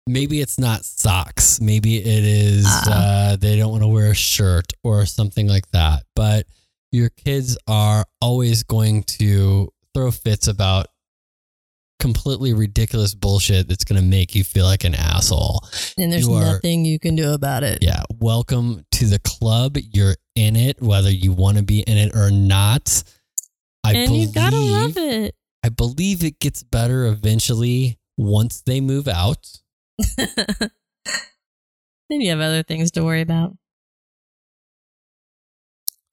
maybe 0.06 0.40
it's 0.40 0.58
not 0.58 0.84
socks. 0.84 1.60
Maybe 1.60 1.98
it 1.98 2.24
is 2.24 2.66
Ah. 2.68 3.30
uh 3.32 3.36
they 3.36 3.56
don't 3.56 3.70
want 3.70 3.82
to 3.82 3.88
wear 3.88 4.10
a 4.10 4.14
shirt 4.14 4.72
or 4.82 5.06
something 5.06 5.46
like 5.48 5.70
that. 5.70 6.04
But 6.14 6.46
your 6.92 7.08
kids 7.10 7.56
are 7.68 8.04
always 8.20 8.64
going 8.64 9.04
to 9.04 9.72
throw 9.94 10.10
fits 10.10 10.48
about 10.48 10.86
completely 12.00 12.52
ridiculous 12.54 13.14
bullshit 13.14 13.68
that's 13.68 13.84
going 13.84 14.00
to 14.00 14.06
make 14.06 14.34
you 14.34 14.42
feel 14.42 14.64
like 14.64 14.82
an 14.84 14.94
asshole. 14.94 15.60
and 15.98 16.10
there's 16.12 16.26
You 16.26 16.34
are- 16.34 16.42
nothing 16.54 16.84
you 16.84 16.98
can 16.98 17.14
do 17.14 17.32
about 17.32 17.62
it. 17.62 17.78
Yeah, 17.82 18.02
welcome 18.18 18.84
to 18.92 19.04
the 19.06 19.18
club. 19.20 19.76
You're 19.92 20.16
in 20.34 20.56
it 20.56 20.80
whether 20.82 21.10
you 21.10 21.32
want 21.32 21.58
to 21.58 21.62
be 21.62 21.80
in 21.80 21.96
it 21.98 22.16
or 22.16 22.30
not. 22.30 23.04
I 23.84 23.92
and 23.94 24.08
believe 24.08 24.28
you 24.28 24.34
gotta 24.34 24.56
love 24.58 24.96
it. 24.96 25.34
I 25.62 25.68
believe 25.68 26.24
it 26.24 26.38
gets 26.40 26.62
better 26.62 27.06
eventually 27.06 27.98
once 28.16 28.62
they 28.62 28.80
move 28.80 29.06
out. 29.06 29.46
then 30.16 30.70
you 32.08 32.30
have 32.30 32.40
other 32.40 32.62
things 32.62 32.90
to 32.92 33.04
worry 33.04 33.20
about. 33.20 33.56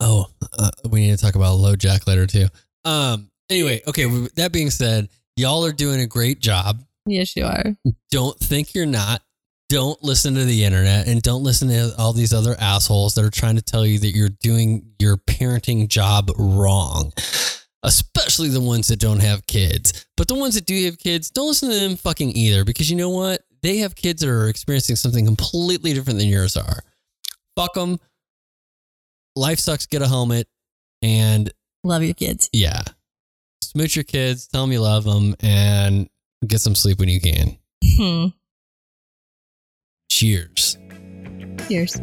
Oh, 0.00 0.26
uh, 0.58 0.70
we 0.88 1.00
need 1.00 1.16
to 1.18 1.22
talk 1.22 1.34
about 1.34 1.54
low 1.56 1.74
jack 1.76 2.06
later 2.06 2.26
too. 2.26 2.46
Um. 2.84 3.30
Anyway, 3.50 3.80
okay. 3.88 4.04
with 4.04 4.34
That 4.34 4.52
being 4.52 4.68
said, 4.70 5.08
y'all 5.38 5.64
are 5.64 5.72
doing 5.72 6.00
a 6.00 6.06
great 6.06 6.40
job. 6.40 6.82
Yes, 7.06 7.36
you 7.36 7.44
are. 7.44 7.76
Don't 8.10 8.38
think 8.38 8.74
you're 8.74 8.86
not. 8.86 9.22
Don't 9.68 10.02
listen 10.02 10.34
to 10.34 10.44
the 10.44 10.64
internet 10.64 11.06
and 11.08 11.20
don't 11.22 11.42
listen 11.42 11.68
to 11.68 11.94
all 11.98 12.12
these 12.12 12.32
other 12.32 12.56
assholes 12.58 13.14
that 13.14 13.24
are 13.24 13.30
trying 13.30 13.56
to 13.56 13.62
tell 13.62 13.84
you 13.86 13.98
that 13.98 14.14
you're 14.16 14.30
doing 14.30 14.92
your 14.98 15.16
parenting 15.18 15.88
job 15.88 16.30
wrong. 16.38 17.12
Especially 17.82 18.48
the 18.48 18.60
ones 18.60 18.88
that 18.88 18.98
don't 18.98 19.20
have 19.20 19.46
kids. 19.46 20.06
But 20.16 20.26
the 20.28 20.34
ones 20.34 20.54
that 20.54 20.66
do 20.66 20.84
have 20.86 20.98
kids, 20.98 21.30
don't 21.30 21.46
listen 21.48 21.70
to 21.70 21.78
them 21.78 21.96
fucking 21.96 22.36
either 22.36 22.64
because 22.64 22.90
you 22.90 22.96
know 22.96 23.10
what? 23.10 23.42
They 23.62 23.78
have 23.78 23.94
kids 23.94 24.22
that 24.22 24.30
are 24.30 24.48
experiencing 24.48 24.96
something 24.96 25.24
completely 25.24 25.92
different 25.94 26.18
than 26.18 26.28
yours 26.28 26.56
are. 26.56 26.80
Fuck 27.56 27.74
them. 27.74 27.98
Life 29.36 29.58
sucks. 29.60 29.86
Get 29.86 30.02
a 30.02 30.08
helmet. 30.08 30.48
And 31.02 31.52
Love 31.84 32.02
your 32.02 32.14
kids. 32.14 32.50
yeah, 32.52 32.82
smooch 33.62 33.96
your 33.96 34.04
kids, 34.04 34.46
tell 34.48 34.62
them 34.62 34.72
you 34.72 34.80
love 34.80 35.04
them, 35.04 35.34
and 35.40 36.08
get 36.46 36.60
some 36.60 36.74
sleep 36.74 36.98
when 36.98 37.08
you 37.08 37.20
can. 37.20 37.58
Hmm. 37.84 38.26
Cheers. 40.10 40.76
Cheers. 41.68 41.96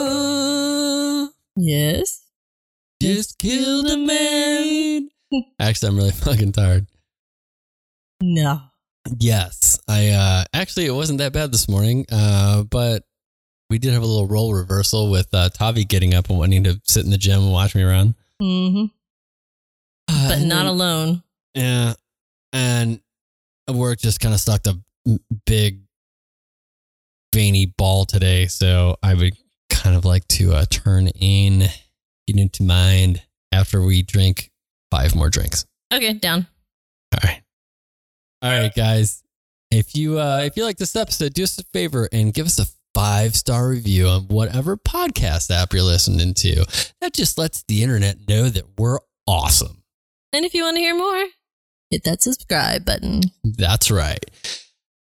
Mama 0.00 1.30
Yes. 1.56 2.22
just 3.02 3.38
killed 3.38 3.86
a 3.90 3.96
man. 3.96 5.08
Actually, 5.60 5.88
I'm 5.88 5.96
really 5.96 6.10
fucking 6.26 6.52
tired. 6.52 6.86
No. 8.22 8.60
Yes, 9.18 9.78
I 9.88 10.08
uh 10.08 10.44
actually 10.52 10.86
it 10.86 10.92
wasn't 10.94 11.18
that 11.18 11.32
bad 11.32 11.52
this 11.52 11.68
morning, 11.68 12.04
uh, 12.12 12.62
but 12.64 13.02
we 13.70 13.78
did 13.78 13.92
have 13.94 14.02
a 14.02 14.06
little 14.06 14.26
role 14.26 14.52
reversal 14.52 15.10
with 15.10 15.32
uh, 15.32 15.48
Tavi 15.48 15.84
getting 15.84 16.12
up 16.14 16.28
and 16.28 16.38
wanting 16.38 16.64
to 16.64 16.80
sit 16.84 17.04
in 17.04 17.10
the 17.10 17.16
gym 17.18 17.40
and 17.42 17.52
watch 17.52 17.74
me 17.74 17.82
run. 17.84 18.14
hmm 18.40 18.84
Uh, 20.08 20.28
But 20.28 20.40
not 20.40 20.58
then- 20.64 20.66
alone. 20.66 21.22
Yeah. 21.54 21.94
And 22.52 23.00
work 23.72 24.00
just 24.00 24.18
kind 24.20 24.34
of 24.34 24.40
stuck 24.40 24.66
a 24.66 24.76
big 25.46 25.80
veiny 27.34 27.66
ball 27.66 28.04
today. 28.04 28.46
So 28.48 28.96
I 29.02 29.14
would 29.14 29.34
kind 29.70 29.94
of 29.96 30.04
like 30.04 30.26
to 30.28 30.52
uh, 30.54 30.64
turn 30.68 31.06
in, 31.08 31.60
get 32.26 32.36
into 32.36 32.64
mind 32.64 33.22
after 33.52 33.80
we 33.82 34.02
drink 34.02 34.50
five 34.90 35.14
more 35.14 35.30
drinks. 35.30 35.64
Okay, 35.94 36.12
down. 36.14 36.46
All 37.14 37.20
right. 37.30 37.42
All 38.42 38.50
right, 38.50 38.74
guys. 38.74 39.22
If 39.70 39.94
you 39.94 40.18
uh 40.18 40.40
if 40.44 40.56
you 40.56 40.64
like 40.64 40.78
this 40.78 40.96
episode, 40.96 41.32
do 41.34 41.44
us 41.44 41.56
a 41.58 41.62
favor 41.72 42.08
and 42.10 42.34
give 42.34 42.46
us 42.46 42.58
a 42.58 42.66
five 42.94 43.34
star 43.36 43.68
review 43.68 44.06
on 44.08 44.22
whatever 44.28 44.76
podcast 44.76 45.50
app 45.50 45.72
you're 45.72 45.82
listening 45.82 46.34
to. 46.34 46.64
That 47.00 47.12
just 47.14 47.38
lets 47.38 47.62
the 47.64 47.82
internet 47.82 48.28
know 48.28 48.48
that 48.48 48.64
we're 48.78 48.98
awesome. 49.26 49.82
And 50.32 50.44
if 50.44 50.54
you 50.54 50.62
want 50.62 50.76
to 50.76 50.80
hear 50.80 50.96
more, 50.96 51.24
hit 51.90 52.04
that 52.04 52.22
subscribe 52.22 52.84
button. 52.84 53.22
That's 53.44 53.90
right. 53.90 54.24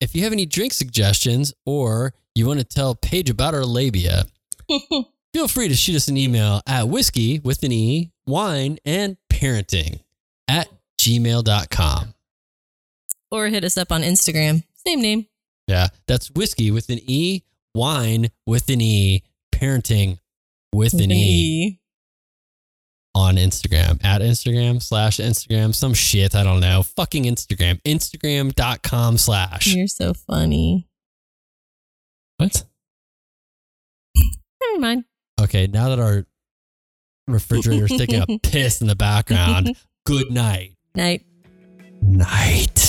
If 0.00 0.14
you 0.14 0.22
have 0.24 0.32
any 0.32 0.46
drink 0.46 0.72
suggestions 0.74 1.54
or 1.64 2.12
you 2.34 2.46
want 2.46 2.58
to 2.60 2.64
tell 2.64 2.94
Paige 2.94 3.30
about 3.30 3.54
our 3.54 3.64
labia, 3.64 4.24
feel 5.32 5.48
free 5.48 5.68
to 5.68 5.74
shoot 5.74 5.96
us 5.96 6.08
an 6.08 6.16
email 6.16 6.60
at 6.66 6.88
whiskey 6.88 7.38
with 7.38 7.62
an 7.62 7.72
E, 7.72 8.10
wine, 8.26 8.78
and 8.84 9.16
parenting 9.30 10.00
at 10.48 10.68
gmail.com. 11.00 12.14
or 13.30 13.46
hit 13.48 13.64
us 13.64 13.78
up 13.78 13.90
on 13.92 14.02
Instagram. 14.02 14.64
Same 14.86 15.00
name. 15.00 15.26
Yeah, 15.66 15.88
that's 16.06 16.30
whiskey 16.30 16.70
with 16.70 16.90
an 16.90 16.98
E, 17.06 17.42
wine 17.74 18.28
with 18.46 18.68
an 18.68 18.80
E, 18.80 19.22
parenting 19.52 20.18
with 20.72 20.94
an 20.94 21.12
E 21.12 21.80
on 23.14 23.36
Instagram 23.36 24.04
at 24.04 24.20
Instagram 24.20 24.82
slash 24.82 25.18
Instagram, 25.18 25.74
some 25.74 25.94
shit. 25.94 26.34
I 26.34 26.42
don't 26.42 26.60
know. 26.60 26.82
Fucking 26.82 27.24
Instagram. 27.24 27.80
Instagram.com 27.82 29.18
slash. 29.18 29.74
You're 29.74 29.86
so 29.86 30.14
funny. 30.14 30.88
What? 32.38 32.64
Never 34.16 34.80
mind. 34.80 35.04
Okay, 35.40 35.66
now 35.66 35.90
that 35.90 36.00
our 36.00 36.26
refrigerator's 37.28 37.90
taking 37.90 38.20
a 38.20 38.38
piss 38.42 38.80
in 38.80 38.86
the 38.86 38.96
background, 38.96 39.76
good 40.06 40.30
night. 40.30 40.72
Night. 40.94 41.24
Night. 42.02 42.83